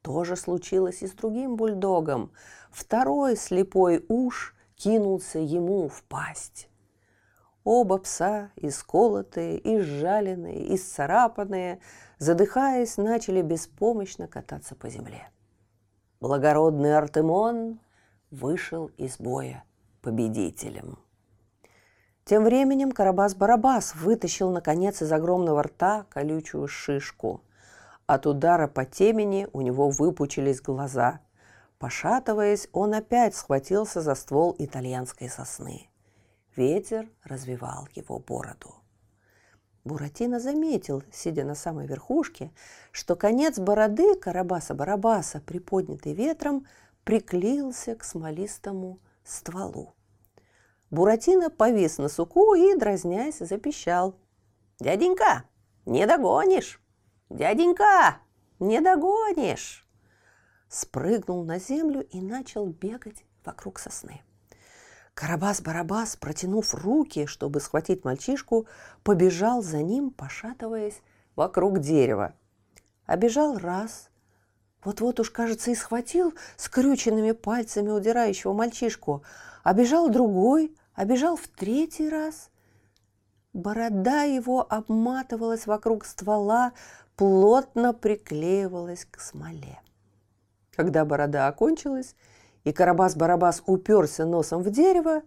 То 0.00 0.24
же 0.24 0.34
случилось 0.34 1.02
и 1.02 1.08
с 1.08 1.12
другим 1.12 1.56
бульдогом. 1.56 2.30
Второй 2.70 3.36
слепой 3.36 4.02
уж 4.08 4.54
кинулся 4.76 5.40
ему 5.40 5.90
в 5.90 6.02
пасть. 6.04 6.67
Оба 7.70 7.98
пса, 7.98 8.50
исколотые, 8.56 9.60
изжаленные, 9.76 10.74
исцарапанные, 10.74 11.80
задыхаясь, 12.16 12.96
начали 12.96 13.42
беспомощно 13.42 14.26
кататься 14.26 14.74
по 14.74 14.88
земле. 14.88 15.28
Благородный 16.18 16.96
Артемон 16.96 17.78
вышел 18.30 18.86
из 18.96 19.18
боя 19.18 19.64
победителем. 20.00 20.98
Тем 22.24 22.44
временем 22.44 22.90
Карабас-Барабас 22.90 23.94
вытащил, 23.94 24.50
наконец, 24.50 25.02
из 25.02 25.12
огромного 25.12 25.64
рта 25.64 26.06
колючую 26.08 26.68
шишку. 26.68 27.42
От 28.06 28.26
удара 28.26 28.66
по 28.66 28.86
темени 28.86 29.46
у 29.52 29.60
него 29.60 29.90
выпучились 29.90 30.62
глаза. 30.62 31.20
Пошатываясь, 31.78 32.66
он 32.72 32.94
опять 32.94 33.34
схватился 33.34 34.00
за 34.00 34.14
ствол 34.14 34.56
итальянской 34.58 35.28
сосны. 35.28 35.90
Ветер 36.58 37.08
развивал 37.22 37.86
его 37.94 38.18
бороду. 38.18 38.74
Буратино 39.84 40.40
заметил, 40.40 41.04
сидя 41.12 41.44
на 41.44 41.54
самой 41.54 41.86
верхушке, 41.86 42.50
что 42.90 43.14
конец 43.14 43.60
бороды 43.60 44.16
Карабаса-Барабаса, 44.16 45.40
приподнятый 45.40 46.14
ветром, 46.14 46.66
приклеился 47.04 47.94
к 47.94 48.02
смолистому 48.02 48.98
стволу. 49.22 49.94
Буратино 50.90 51.48
повис 51.48 51.98
на 51.98 52.08
суку 52.08 52.56
и, 52.56 52.74
дразнясь, 52.74 53.38
запищал. 53.38 54.16
«Дяденька, 54.80 55.44
не 55.86 56.08
догонишь! 56.08 56.82
Дяденька, 57.30 58.18
не 58.58 58.80
догонишь!» 58.80 59.88
Спрыгнул 60.68 61.44
на 61.44 61.60
землю 61.60 62.04
и 62.10 62.20
начал 62.20 62.66
бегать 62.66 63.24
вокруг 63.44 63.78
сосны. 63.78 64.22
Карабас-Барабас, 65.18 66.16
протянув 66.16 66.74
руки, 66.74 67.26
чтобы 67.26 67.58
схватить 67.58 68.04
мальчишку, 68.04 68.68
побежал 69.02 69.62
за 69.62 69.82
ним, 69.82 70.10
пошатываясь 70.10 71.02
вокруг 71.34 71.80
дерева. 71.80 72.34
Обежал 73.04 73.58
раз, 73.58 74.10
вот-вот 74.84 75.18
уж, 75.18 75.30
кажется, 75.30 75.72
и 75.72 75.74
схватил 75.74 76.34
скрюченными 76.56 77.32
пальцами 77.32 77.90
удирающего 77.90 78.52
мальчишку. 78.52 79.24
Обежал 79.64 80.08
другой, 80.08 80.76
обежал 80.94 81.34
в 81.34 81.48
третий 81.48 82.08
раз. 82.08 82.50
Борода 83.52 84.22
его 84.22 84.64
обматывалась 84.72 85.66
вокруг 85.66 86.04
ствола, 86.04 86.74
плотно 87.16 87.92
приклеивалась 87.92 89.04
к 89.04 89.18
смоле. 89.18 89.80
Когда 90.76 91.04
борода 91.04 91.48
окончилась, 91.48 92.14
и 92.68 92.70
Карабас-Барабас 92.70 93.62
уперся 93.64 94.26
носом 94.26 94.62
в 94.62 94.70
дерево, 94.70 95.22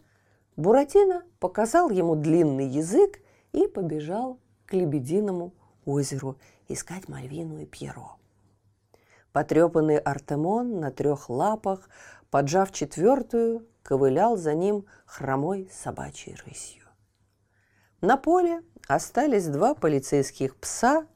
Буратино 0.57 1.23
показал 1.39 1.89
ему 1.89 2.15
длинный 2.15 2.67
язык 2.67 3.19
и 3.51 3.65
побежал 3.65 4.37
к 4.67 4.73
Лебединому 4.73 5.51
озеру 5.83 6.37
искать 6.67 7.09
Мальвину 7.09 7.59
и 7.59 7.65
Пьеро. 7.65 8.17
Потрепанный 9.31 9.97
Артемон 9.97 10.79
на 10.79 10.91
трех 10.91 11.31
лапах, 11.31 11.89
поджав 12.29 12.71
четвертую, 12.71 13.65
ковылял 13.81 14.37
за 14.37 14.53
ним 14.53 14.85
хромой 15.07 15.67
собачьей 15.73 16.37
рысью. 16.45 16.83
На 18.01 18.17
поле 18.17 18.61
остались 18.87 19.47
два 19.47 19.73
полицейских 19.73 20.55
пса, 20.57 21.07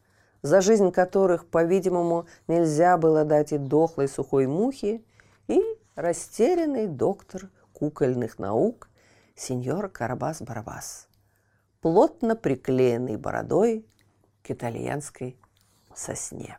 за 0.41 0.61
жизнь 0.61 0.91
которых, 0.91 1.45
по-видимому, 1.45 2.25
нельзя 2.47 2.97
было 2.97 3.25
дать 3.25 3.53
и 3.53 3.59
дохлой 3.59 4.07
сухой 4.07 4.47
мухи, 4.47 5.05
и 5.47 5.61
растерянный 5.95 6.87
доктор 6.87 7.49
кукольных 7.73 8.37
наук 8.37 8.89
сеньор 9.35 9.87
Карабас-Барабас, 9.87 11.07
плотно 11.81 12.35
приклеенный 12.35 13.17
бородой 13.17 13.85
к 14.43 14.51
итальянской 14.51 15.37
сосне. 15.93 16.57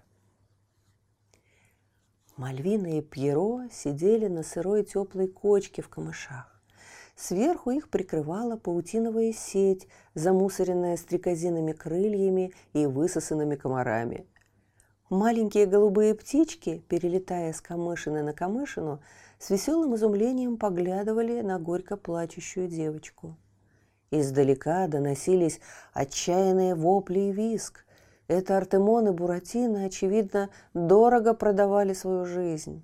Мальвина 2.37 2.99
и 2.99 3.01
Пьеро 3.01 3.69
сидели 3.71 4.27
на 4.27 4.43
сырой 4.43 4.85
теплой 4.85 5.29
кочке 5.29 5.81
в 5.81 5.89
камышах. 5.89 6.53
Сверху 7.15 7.71
их 7.71 7.89
прикрывала 7.89 8.59
паутиновая 8.59 9.33
сеть, 9.33 9.89
замусоренная 10.13 10.99
стрекозиными 10.99 11.73
крыльями 11.73 12.53
и 12.75 12.85
высосанными 12.85 13.57
комарами. 13.57 14.27
Маленькие 15.09 15.65
голубые 15.65 16.15
птички, 16.15 16.85
перелетая 16.89 17.55
с 17.55 17.63
камышины 17.63 18.23
на 18.23 18.35
камышину, 18.35 19.01
с 19.39 19.51
веселым 19.51 19.95
изумлением 19.95 20.57
поглядывали 20.57 21.41
на 21.41 21.59
горько 21.59 21.97
плачущую 21.97 22.69
девочку. 22.69 23.37
Издалека 24.11 24.87
доносились 24.87 25.61
отчаянные 25.93 26.75
вопли 26.75 27.21
и 27.21 27.33
виск. 27.33 27.85
Это 28.29 28.57
Артемон 28.57 29.09
и 29.09 29.11
Буратино, 29.11 29.85
очевидно, 29.85 30.51
дорого 30.75 31.35
продавали 31.35 31.93
свою 31.93 32.25
жизнь. 32.25 32.83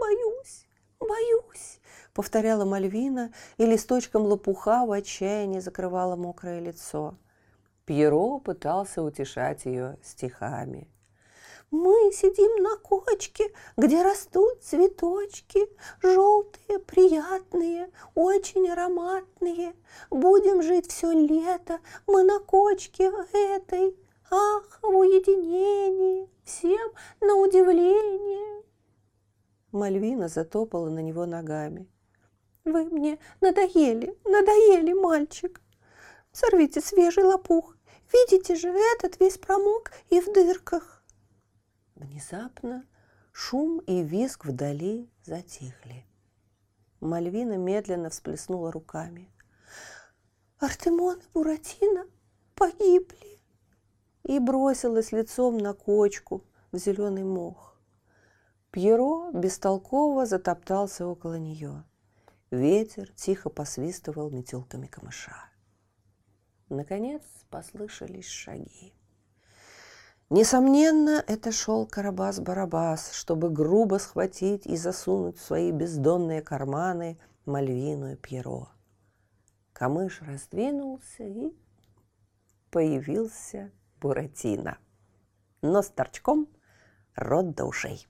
«Боюсь, 0.00 0.66
боюсь»,— 1.00 1.80
повторяла 2.14 2.64
Мальвина, 2.64 3.32
и 3.56 3.66
листочком 3.66 4.22
лопуха 4.22 4.86
в 4.86 4.92
отчаянии 4.92 5.60
закрывала 5.60 6.16
мокрое 6.16 6.60
лицо. 6.60 7.16
Пьеро 7.84 8.38
пытался 8.38 9.02
утешать 9.02 9.64
ее 9.64 9.98
стихами. 10.02 10.91
Мы 11.72 12.12
сидим 12.12 12.62
на 12.62 12.76
кочке, 12.76 13.50
где 13.78 14.02
растут 14.02 14.62
цветочки, 14.62 15.66
желтые, 16.02 16.78
приятные, 16.80 17.90
очень 18.14 18.68
ароматные. 18.68 19.74
Будем 20.10 20.62
жить 20.62 20.90
все 20.90 21.10
лето, 21.12 21.80
мы 22.06 22.24
на 22.24 22.40
кочке 22.40 23.10
этой. 23.32 23.96
Ах, 24.30 24.80
в 24.82 24.88
уединении, 24.88 26.28
всем 26.44 26.92
на 27.22 27.36
удивление. 27.36 28.64
Мальвина 29.72 30.28
затопала 30.28 30.90
на 30.90 31.00
него 31.00 31.24
ногами. 31.24 31.88
Вы 32.66 32.84
мне 32.84 33.18
надоели, 33.40 34.14
надоели, 34.26 34.92
мальчик. 34.92 35.62
Сорвите 36.32 36.82
свежий 36.82 37.24
лопух. 37.24 37.76
Видите 38.12 38.56
же, 38.56 38.68
этот 38.94 39.18
весь 39.20 39.38
промок 39.38 39.90
и 40.10 40.20
в 40.20 40.30
дырках. 40.34 41.01
Внезапно 42.02 42.84
шум 43.32 43.78
и 43.86 44.02
визг 44.02 44.44
вдали 44.44 45.08
затихли. 45.22 46.04
Мальвина 47.00 47.56
медленно 47.56 48.10
всплеснула 48.10 48.72
руками. 48.72 49.30
«Артемон 50.58 51.18
и 51.20 51.22
Буратино 51.32 52.06
погибли!» 52.56 53.40
И 54.24 54.40
бросилась 54.40 55.12
лицом 55.12 55.58
на 55.58 55.74
кочку 55.74 56.44
в 56.72 56.78
зеленый 56.78 57.22
мох. 57.22 57.80
Пьеро 58.72 59.30
бестолково 59.30 60.26
затоптался 60.26 61.06
около 61.06 61.38
нее. 61.38 61.84
Ветер 62.50 63.12
тихо 63.12 63.48
посвистывал 63.48 64.28
метелками 64.30 64.88
камыша. 64.88 65.36
Наконец 66.68 67.22
послышались 67.48 68.28
шаги. 68.28 68.92
Несомненно, 70.32 71.22
это 71.26 71.52
шел 71.52 71.86
Карабас-Барабас, 71.86 73.12
чтобы 73.12 73.50
грубо 73.50 73.98
схватить 73.98 74.64
и 74.64 74.78
засунуть 74.78 75.36
в 75.36 75.44
свои 75.44 75.70
бездонные 75.70 76.40
карманы 76.40 77.18
Мальвину 77.44 78.12
и 78.12 78.16
Пьеро. 78.16 78.68
Камыш 79.74 80.22
раздвинулся 80.22 81.22
и 81.22 81.54
появился 82.70 83.72
Буратино. 84.00 84.78
Но 85.60 85.82
с 85.82 85.90
торчком 85.90 86.48
рот 87.14 87.54
до 87.54 87.66
ушей. 87.66 88.08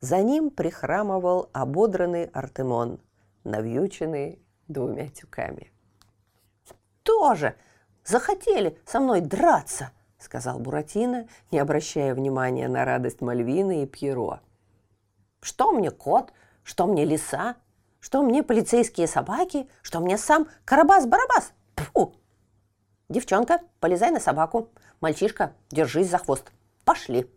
За 0.00 0.20
ним 0.20 0.50
прихрамывал 0.50 1.50
ободранный 1.52 2.24
Артемон, 2.24 3.00
навьюченный 3.44 4.44
двумя 4.66 5.08
тюками. 5.08 5.70
«Тоже 7.04 7.54
захотели 8.04 8.76
со 8.84 8.98
мной 8.98 9.20
драться!»— 9.20 9.92
сказал 10.18 10.58
Буратино, 10.58 11.28
не 11.50 11.58
обращая 11.58 12.14
внимания 12.14 12.68
на 12.68 12.84
радость 12.84 13.20
Мальвины 13.20 13.82
и 13.82 13.86
Пьеро. 13.86 14.40
«Что 15.40 15.72
мне 15.72 15.90
кот? 15.90 16.32
Что 16.62 16.86
мне 16.86 17.04
лиса? 17.04 17.56
Что 18.00 18.22
мне 18.22 18.42
полицейские 18.42 19.06
собаки? 19.06 19.68
Что 19.82 20.00
мне 20.00 20.18
сам 20.18 20.48
Карабас-Барабас? 20.64 21.52
Фу! 21.76 22.14
Девчонка, 23.08 23.60
полезай 23.80 24.10
на 24.10 24.20
собаку. 24.20 24.68
Мальчишка, 25.00 25.52
держись 25.70 26.10
за 26.10 26.18
хвост. 26.18 26.52
Пошли!» 26.84 27.30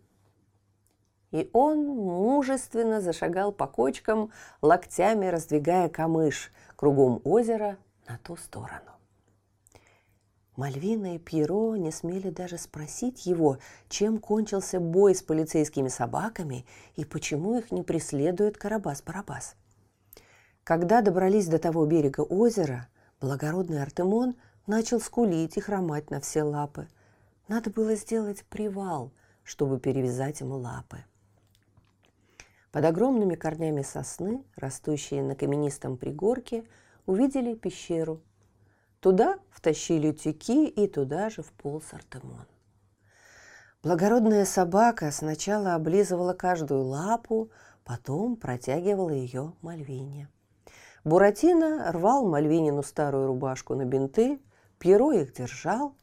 И 1.30 1.48
он 1.54 1.86
мужественно 1.86 3.00
зашагал 3.00 3.52
по 3.52 3.66
кочкам, 3.66 4.30
локтями 4.60 5.26
раздвигая 5.26 5.88
камыш 5.88 6.52
кругом 6.76 7.22
озера 7.24 7.78
на 8.06 8.18
ту 8.18 8.36
сторону. 8.36 8.92
Мальвина 10.56 11.14
и 11.14 11.18
Пьеро 11.18 11.76
не 11.76 11.90
смели 11.90 12.28
даже 12.28 12.58
спросить 12.58 13.24
его, 13.24 13.58
чем 13.88 14.18
кончился 14.18 14.80
бой 14.80 15.14
с 15.14 15.22
полицейскими 15.22 15.88
собаками 15.88 16.66
и 16.94 17.06
почему 17.06 17.58
их 17.58 17.72
не 17.72 17.82
преследует 17.82 18.58
Карабас-Барабас. 18.58 19.54
Когда 20.62 21.00
добрались 21.00 21.48
до 21.48 21.58
того 21.58 21.86
берега 21.86 22.20
озера, 22.20 22.88
благородный 23.20 23.82
Артемон 23.82 24.36
начал 24.66 25.00
скулить 25.00 25.56
и 25.56 25.60
хромать 25.60 26.10
на 26.10 26.20
все 26.20 26.42
лапы. 26.42 26.86
Надо 27.48 27.70
было 27.70 27.94
сделать 27.94 28.44
привал, 28.44 29.10
чтобы 29.44 29.80
перевязать 29.80 30.40
ему 30.40 30.58
лапы. 30.58 30.98
Под 32.72 32.84
огромными 32.84 33.36
корнями 33.36 33.82
сосны, 33.82 34.44
растущие 34.56 35.22
на 35.22 35.34
каменистом 35.34 35.96
пригорке, 35.96 36.64
увидели 37.06 37.54
пещеру– 37.54 38.20
Туда 39.02 39.40
втащили 39.50 40.12
тюки 40.12 40.68
и 40.68 40.86
туда 40.86 41.28
же 41.28 41.42
вполз 41.42 41.92
Артемон. 41.92 42.46
Благородная 43.82 44.44
собака 44.44 45.10
сначала 45.10 45.74
облизывала 45.74 46.34
каждую 46.34 46.84
лапу, 46.84 47.50
потом 47.82 48.36
протягивала 48.36 49.10
ее 49.10 49.54
Мальвине. 49.60 50.28
Буратино 51.02 51.90
рвал 51.90 52.28
Мальвинину 52.28 52.84
старую 52.84 53.26
рубашку 53.26 53.74
на 53.74 53.84
бинты, 53.84 54.40
Пьеро 54.78 55.10
их 55.10 55.32
держал, 55.32 55.96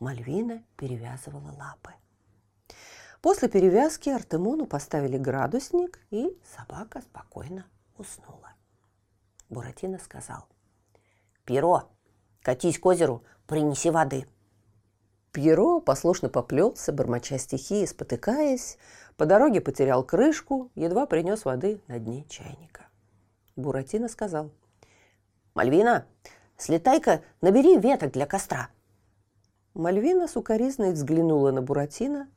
Мальвина 0.00 0.64
перевязывала 0.76 1.54
лапы. 1.56 1.92
После 3.22 3.48
перевязки 3.48 4.08
Артемону 4.08 4.66
поставили 4.66 5.18
градусник, 5.18 6.00
и 6.10 6.36
собака 6.56 7.00
спокойно 7.00 7.64
уснула. 7.96 8.54
Буратино 9.48 10.00
сказал, 10.00 10.48
«Пьеро, 11.44 11.84
Катись 12.42 12.78
к 12.78 12.86
озеру, 12.86 13.22
принеси 13.46 13.90
воды». 13.90 14.26
Пьеро 15.32 15.80
послушно 15.80 16.28
поплелся, 16.28 16.92
бормоча 16.92 17.38
стихи 17.38 17.82
и 17.82 17.86
спотыкаясь. 17.86 18.78
По 19.16 19.26
дороге 19.26 19.60
потерял 19.60 20.02
крышку, 20.02 20.70
едва 20.74 21.06
принес 21.06 21.44
воды 21.44 21.80
на 21.86 21.98
дне 21.98 22.24
чайника. 22.28 22.86
Буратино 23.54 24.08
сказал. 24.08 24.50
«Мальвина, 25.54 26.06
слетай-ка, 26.56 27.22
набери 27.40 27.78
веток 27.78 28.12
для 28.12 28.26
костра». 28.26 28.70
Мальвина 29.74 30.26
сукоризной 30.26 30.92
взглянула 30.92 31.52
на 31.52 31.62
Буратино, 31.62 32.28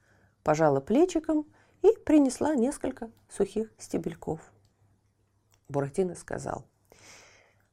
пожала 0.43 0.79
плечиком 0.79 1.47
и 1.81 1.91
принесла 2.05 2.53
несколько 2.53 3.09
сухих 3.27 3.71
стебельков. 3.79 4.39
Буратино 5.67 6.15
сказал. 6.15 6.65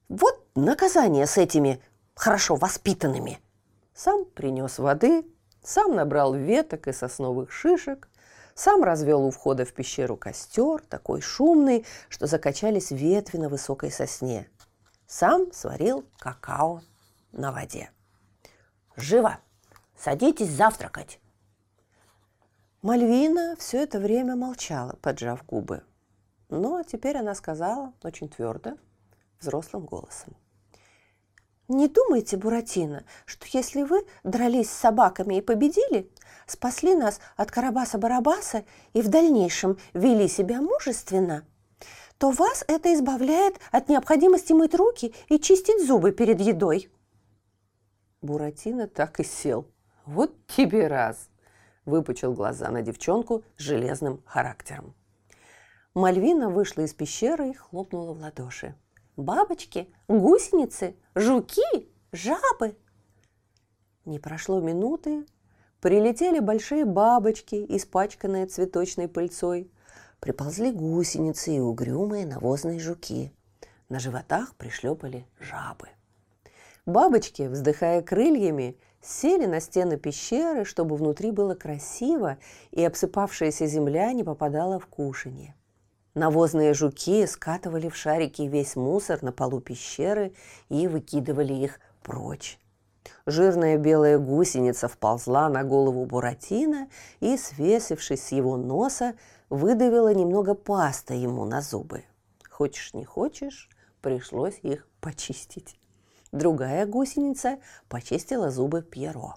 «Вот 0.09 0.43
наказание 0.55 1.27
с 1.27 1.37
этими 1.37 1.81
хорошо 2.21 2.55
воспитанными. 2.55 3.39
Сам 3.95 4.25
принес 4.25 4.77
воды, 4.77 5.25
сам 5.63 5.95
набрал 5.95 6.35
веток 6.35 6.87
и 6.87 6.93
сосновых 6.93 7.51
шишек, 7.51 8.07
сам 8.53 8.83
развел 8.83 9.25
у 9.25 9.31
входа 9.31 9.65
в 9.65 9.73
пещеру 9.73 10.17
костер, 10.17 10.83
такой 10.87 11.21
шумный, 11.21 11.83
что 12.09 12.27
закачались 12.27 12.91
ветви 12.91 13.37
на 13.37 13.49
высокой 13.49 13.91
сосне. 13.91 14.47
Сам 15.07 15.51
сварил 15.51 16.05
какао 16.19 16.83
на 17.31 17.51
воде. 17.51 17.89
«Живо! 18.95 19.39
Садитесь 19.97 20.51
завтракать!» 20.51 21.19
Мальвина 22.83 23.55
все 23.57 23.81
это 23.81 23.99
время 23.99 24.35
молчала, 24.35 24.95
поджав 25.01 25.43
губы. 25.47 25.83
Но 26.49 26.83
теперь 26.83 27.17
она 27.17 27.33
сказала 27.33 27.93
очень 28.03 28.29
твердо, 28.29 28.77
взрослым 29.39 29.85
голосом. 29.85 30.35
Не 31.73 31.87
думайте, 31.87 32.35
Буратино, 32.35 33.05
что 33.25 33.45
если 33.53 33.83
вы 33.83 34.05
дрались 34.25 34.69
с 34.69 34.77
собаками 34.77 35.35
и 35.35 35.41
победили, 35.41 36.11
спасли 36.45 36.93
нас 36.95 37.21
от 37.37 37.49
Карабаса-Барабаса 37.49 38.65
и 38.91 39.01
в 39.01 39.07
дальнейшем 39.07 39.77
вели 39.93 40.27
себя 40.27 40.59
мужественно, 40.59 41.45
то 42.17 42.31
вас 42.31 42.65
это 42.67 42.93
избавляет 42.93 43.55
от 43.71 43.87
необходимости 43.87 44.51
мыть 44.51 44.75
руки 44.75 45.15
и 45.29 45.39
чистить 45.39 45.87
зубы 45.87 46.11
перед 46.11 46.41
едой. 46.41 46.89
Буратино 48.21 48.89
так 48.89 49.21
и 49.21 49.23
сел. 49.23 49.65
Вот 50.05 50.45
тебе 50.47 50.87
раз! 50.87 51.29
Выпучил 51.85 52.33
глаза 52.33 52.69
на 52.69 52.81
девчонку 52.81 53.45
с 53.55 53.61
железным 53.61 54.21
характером. 54.25 54.93
Мальвина 55.93 56.49
вышла 56.49 56.81
из 56.81 56.93
пещеры 56.93 57.51
и 57.51 57.53
хлопнула 57.53 58.13
в 58.13 58.19
ладоши. 58.19 58.75
Бабочки, 59.21 59.87
гусеницы, 60.07 60.95
жуки, 61.13 61.87
жабы. 62.11 62.75
Не 64.03 64.17
прошло 64.17 64.59
минуты, 64.59 65.27
прилетели 65.79 66.39
большие 66.39 66.85
бабочки, 66.85 67.63
испачканные 67.69 68.47
цветочной 68.47 69.07
пыльцой. 69.07 69.71
Приползли 70.19 70.71
гусеницы 70.71 71.55
и 71.55 71.59
угрюмые 71.59 72.25
навозные 72.25 72.79
жуки. 72.79 73.31
На 73.89 73.99
животах 73.99 74.55
пришлепали 74.55 75.27
жабы. 75.39 75.89
Бабочки, 76.87 77.43
вздыхая 77.43 78.01
крыльями, 78.01 78.75
сели 79.03 79.45
на 79.45 79.59
стены 79.59 79.97
пещеры, 79.97 80.65
чтобы 80.65 80.95
внутри 80.95 81.29
было 81.29 81.53
красиво 81.53 82.39
и 82.71 82.83
обсыпавшаяся 82.83 83.67
земля 83.67 84.13
не 84.13 84.23
попадала 84.23 84.79
в 84.79 84.87
кушанье. 84.87 85.53
Навозные 86.13 86.73
жуки 86.73 87.25
скатывали 87.25 87.87
в 87.87 87.95
шарики 87.95 88.41
весь 88.41 88.75
мусор 88.75 89.23
на 89.23 89.31
полу 89.31 89.61
пещеры 89.61 90.33
и 90.69 90.87
выкидывали 90.87 91.53
их 91.53 91.79
прочь. 92.03 92.59
Жирная 93.25 93.77
белая 93.77 94.19
гусеница 94.19 94.87
вползла 94.87 95.47
на 95.49 95.63
голову 95.63 96.05
Буратино 96.05 96.89
и, 97.19 97.37
свесившись 97.37 98.27
с 98.27 98.31
его 98.31 98.57
носа, 98.57 99.15
выдавила 99.49 100.13
немного 100.13 100.53
пасты 100.53 101.13
ему 101.13 101.45
на 101.45 101.61
зубы. 101.61 102.03
Хочешь 102.49 102.93
не 102.93 103.05
хочешь, 103.05 103.69
пришлось 104.01 104.59
их 104.61 104.87
почистить. 104.99 105.79
Другая 106.31 106.85
гусеница 106.85 107.59
почистила 107.87 108.49
зубы 108.49 108.81
Пьеро. 108.81 109.35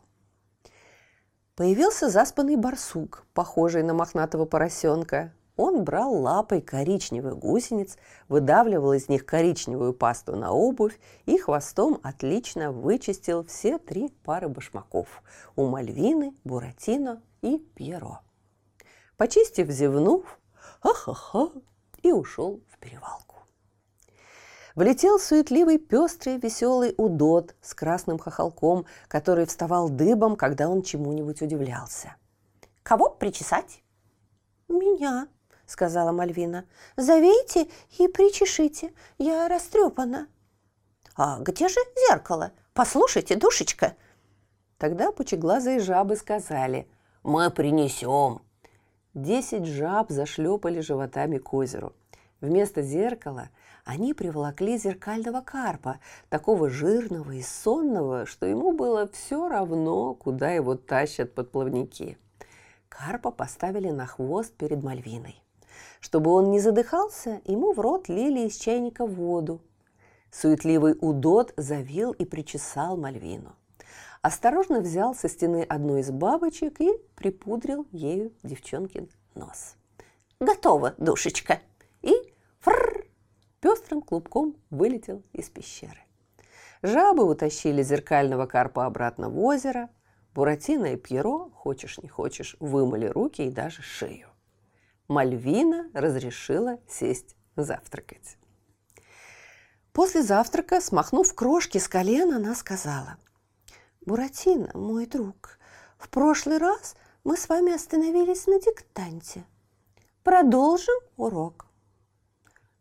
Появился 1.56 2.08
заспанный 2.08 2.56
барсук, 2.56 3.26
похожий 3.32 3.82
на 3.82 3.94
мохнатого 3.94 4.44
поросенка. 4.44 5.32
Он 5.56 5.84
брал 5.84 6.14
лапой 6.14 6.60
коричневых 6.60 7.38
гусениц, 7.38 7.96
выдавливал 8.28 8.92
из 8.92 9.08
них 9.08 9.24
коричневую 9.24 9.92
пасту 9.92 10.34
на 10.34 10.52
обувь 10.52 10.98
и 11.26 11.38
хвостом 11.38 12.00
отлично 12.02 12.72
вычистил 12.72 13.44
все 13.44 13.78
три 13.78 14.08
пары 14.24 14.48
башмаков 14.48 15.22
у 15.54 15.66
Мальвины, 15.66 16.34
Буратино 16.42 17.22
и 17.40 17.58
Пьеро. 17.58 18.20
Почистив, 19.16 19.70
зевнув, 19.70 20.24
ха-ха-ха, 20.80 21.50
и 22.02 22.12
ушел 22.12 22.60
в 22.68 22.78
перевалку. 22.78 23.36
Влетел 24.74 25.20
суетливый, 25.20 25.78
пестрый, 25.78 26.36
веселый 26.38 26.94
удот 26.96 27.54
с 27.62 27.74
красным 27.74 28.18
хохолком, 28.18 28.86
который 29.06 29.46
вставал 29.46 29.88
дыбом, 29.88 30.34
когда 30.34 30.68
он 30.68 30.82
чему-нибудь 30.82 31.42
удивлялся. 31.42 32.16
«Кого 32.82 33.08
причесать?» 33.08 33.82
«Меня»,— 34.68 35.28
сказала 35.66 36.12
Мальвина. 36.12 36.64
«Завейте 36.96 37.68
и 37.98 38.08
причешите, 38.08 38.92
я 39.18 39.48
растрепана». 39.48 40.28
«А 41.16 41.38
где 41.40 41.68
же 41.68 41.80
зеркало? 42.08 42.52
Послушайте, 42.72 43.36
душечка!» 43.36 43.94
Тогда 44.78 45.12
пучеглазые 45.12 45.80
жабы 45.80 46.16
сказали 46.16 46.88
«Мы 47.22 47.50
принесем». 47.50 48.42
Десять 49.14 49.66
жаб 49.66 50.10
зашлепали 50.10 50.80
животами 50.80 51.38
к 51.38 51.54
озеру. 51.54 51.94
Вместо 52.40 52.82
зеркала 52.82 53.48
они 53.84 54.12
приволокли 54.12 54.76
зеркального 54.76 55.40
карпа, 55.40 56.00
такого 56.28 56.68
жирного 56.68 57.30
и 57.30 57.42
сонного, 57.42 58.26
что 58.26 58.44
ему 58.46 58.72
было 58.72 59.08
все 59.08 59.48
равно, 59.48 60.14
куда 60.14 60.50
его 60.50 60.74
тащат 60.74 61.34
подплавники. 61.34 62.18
Карпа 62.88 63.30
поставили 63.30 63.90
на 63.90 64.06
хвост 64.06 64.52
перед 64.54 64.82
Мальвиной. 64.82 65.43
Чтобы 66.04 66.32
он 66.32 66.50
не 66.50 66.60
задыхался, 66.60 67.40
ему 67.46 67.72
в 67.72 67.80
рот 67.80 68.10
лили 68.10 68.46
из 68.46 68.58
чайника 68.58 69.06
воду. 69.06 69.62
Суетливый 70.30 70.98
удот 71.00 71.54
завил 71.56 72.12
и 72.12 72.26
причесал 72.26 72.98
Мальвину. 72.98 73.56
Осторожно 74.20 74.80
взял 74.80 75.14
со 75.14 75.30
стены 75.30 75.64
одну 75.66 75.96
из 75.96 76.10
бабочек 76.10 76.78
и 76.82 76.90
припудрил 77.14 77.86
ею 77.90 78.34
девчонкин 78.42 79.08
нос. 79.34 79.76
«Готово, 80.40 80.92
душечка!» 80.98 81.60
И 82.02 82.12
фрррр, 82.60 83.06
пестрым 83.60 84.02
клубком 84.02 84.56
вылетел 84.68 85.22
из 85.32 85.48
пещеры. 85.48 86.04
Жабы 86.82 87.24
утащили 87.24 87.82
зеркального 87.82 88.44
карпа 88.44 88.84
обратно 88.84 89.30
в 89.30 89.42
озеро. 89.42 89.88
Буратино 90.34 90.92
и 90.92 90.96
Пьеро, 90.96 91.48
хочешь 91.54 91.96
не 92.02 92.10
хочешь, 92.10 92.56
вымыли 92.60 93.06
руки 93.06 93.40
и 93.40 93.50
даже 93.50 93.80
шею. 93.80 94.33
Мальвина 95.08 95.90
разрешила 95.92 96.78
сесть 96.88 97.36
завтракать. 97.56 98.38
После 99.92 100.22
завтрака, 100.22 100.80
смахнув 100.80 101.34
крошки 101.34 101.78
с 101.78 101.88
колен, 101.88 102.32
она 102.32 102.54
сказала, 102.54 103.18
«Буратино, 104.00 104.70
мой 104.74 105.06
друг, 105.06 105.58
в 105.98 106.08
прошлый 106.08 106.58
раз 106.58 106.96
мы 107.22 107.36
с 107.36 107.48
вами 107.48 107.74
остановились 107.74 108.46
на 108.46 108.58
диктанте. 108.58 109.44
Продолжим 110.22 110.98
урок». 111.16 111.66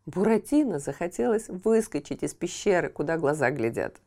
Буратино 0.05 0.79
захотелось 0.79 1.49
выскочить 1.49 2.23
из 2.23 2.33
пещеры, 2.33 2.89
куда 2.89 3.17
глаза 3.17 3.51
глядят. 3.51 4.01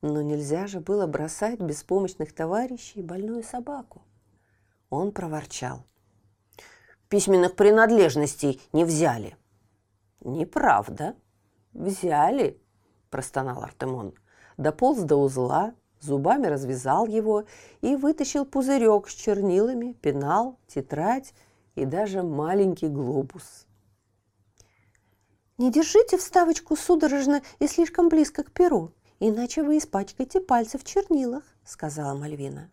Но 0.00 0.22
нельзя 0.22 0.66
же 0.66 0.80
было 0.80 1.06
бросать 1.06 1.60
беспомощных 1.60 2.34
товарищей 2.34 3.02
больную 3.02 3.44
собаку. 3.44 4.02
Он 4.90 5.12
проворчал 5.12 5.84
письменных 7.12 7.56
принадлежностей 7.56 8.58
не 8.72 8.86
взяли». 8.86 9.36
«Неправда. 10.24 11.14
Взяли»,– 11.74 12.58
простонал 13.10 13.62
Артемон. 13.62 14.14
Дополз 14.56 15.00
до 15.00 15.16
узла, 15.16 15.74
зубами 16.00 16.46
развязал 16.46 17.06
его 17.06 17.44
и 17.82 17.96
вытащил 17.96 18.46
пузырек 18.46 19.10
с 19.10 19.14
чернилами, 19.14 19.92
пенал, 19.92 20.58
тетрадь 20.66 21.34
и 21.74 21.84
даже 21.84 22.22
маленький 22.22 22.88
глобус. 22.88 23.66
«Не 25.58 25.70
держите 25.70 26.16
вставочку 26.16 26.76
судорожно 26.76 27.42
и 27.58 27.66
слишком 27.66 28.08
близко 28.08 28.42
к 28.42 28.52
перу, 28.52 28.90
иначе 29.20 29.62
вы 29.62 29.76
испачкаете 29.76 30.40
пальцы 30.40 30.78
в 30.78 30.84
чернилах»,– 30.84 31.42
сказала 31.64 32.14
Мальвина 32.14 32.70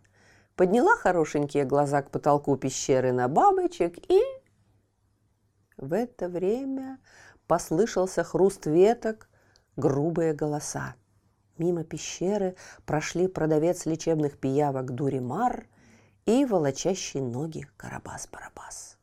подняла 0.60 0.97
хорошенькие 0.97 1.64
глаза 1.64 2.01
к 2.01 2.12
потолку 2.12 2.57
пещеры 2.57 3.14
на 3.14 3.30
бабочек 3.30 3.97
и... 4.12 4.20
В 5.78 5.93
это 5.93 6.28
время 6.28 6.99
послышался 7.47 8.26
хруст 8.26 8.66
веток, 8.66 9.30
грубые 9.78 10.34
голоса. 10.34 10.95
Мимо 11.57 11.86
пещеры 11.86 12.57
прошли 12.86 13.30
продавец 13.30 13.86
лечебных 13.86 14.38
пиявок 14.38 14.93
Дуримар 14.93 15.66
и 16.26 16.43
волочащий 16.43 17.22
ноги 17.22 17.66
Карабас-Барабас. 17.78 18.97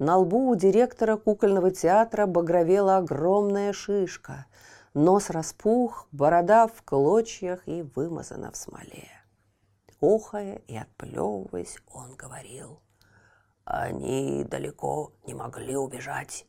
На 0.00 0.16
лбу 0.16 0.50
у 0.50 0.56
директора 0.56 1.16
кукольного 1.16 1.70
театра 1.70 2.26
багровела 2.26 2.96
огромная 2.96 3.72
шишка. 3.72 4.46
Нос 4.94 5.30
распух, 5.30 6.08
борода 6.10 6.66
в 6.66 6.82
клочьях 6.82 7.68
и 7.68 7.82
вымазана 7.82 8.50
в 8.50 8.56
смоле. 8.56 9.21
Охая 10.02 10.56
и 10.66 10.76
отплевываясь, 10.76 11.78
он 11.86 12.16
говорил. 12.16 12.80
Они 13.64 14.42
далеко 14.42 15.12
не 15.24 15.32
могли 15.32 15.76
убежать. 15.76 16.44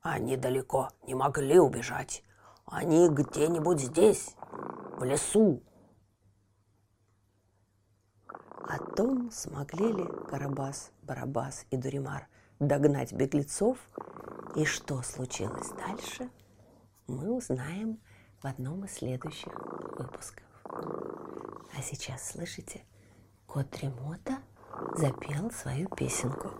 Они 0.00 0.36
далеко 0.36 0.90
не 1.02 1.16
могли 1.16 1.58
убежать. 1.58 2.22
Они 2.66 3.08
где-нибудь 3.08 3.80
здесь, 3.80 4.36
в 4.96 5.02
лесу. 5.02 5.60
О 8.28 8.78
том, 8.94 9.28
смогли 9.32 9.92
ли 9.92 10.04
Карабас, 10.30 10.92
Барабас 11.02 11.66
и 11.72 11.76
Дуримар 11.76 12.28
догнать 12.60 13.12
беглецов 13.12 13.76
и 14.54 14.64
что 14.64 15.02
случилось 15.02 15.70
дальше, 15.70 16.30
мы 17.08 17.32
узнаем 17.32 18.00
в 18.40 18.46
одном 18.46 18.84
из 18.84 18.92
следующих 18.92 19.52
выпусков. 19.98 20.43
А 21.76 21.82
сейчас, 21.82 22.30
слышите, 22.30 22.82
кот 23.46 23.70
Тремота 23.70 24.38
запел 24.96 25.50
свою 25.50 25.88
песенку. 25.88 26.50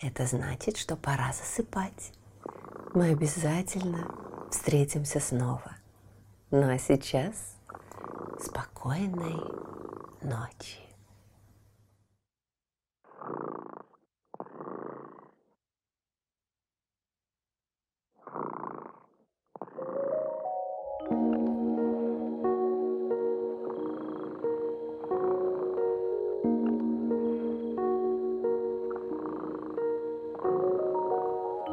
Это 0.00 0.26
значит, 0.26 0.76
что 0.76 0.96
пора 0.96 1.32
засыпать. 1.32 2.12
Мы 2.94 3.10
обязательно 3.10 4.14
встретимся 4.50 5.20
снова. 5.20 5.76
Ну 6.50 6.68
а 6.68 6.78
сейчас 6.78 7.56
спокойной 8.40 9.40
ночи. 10.20 10.81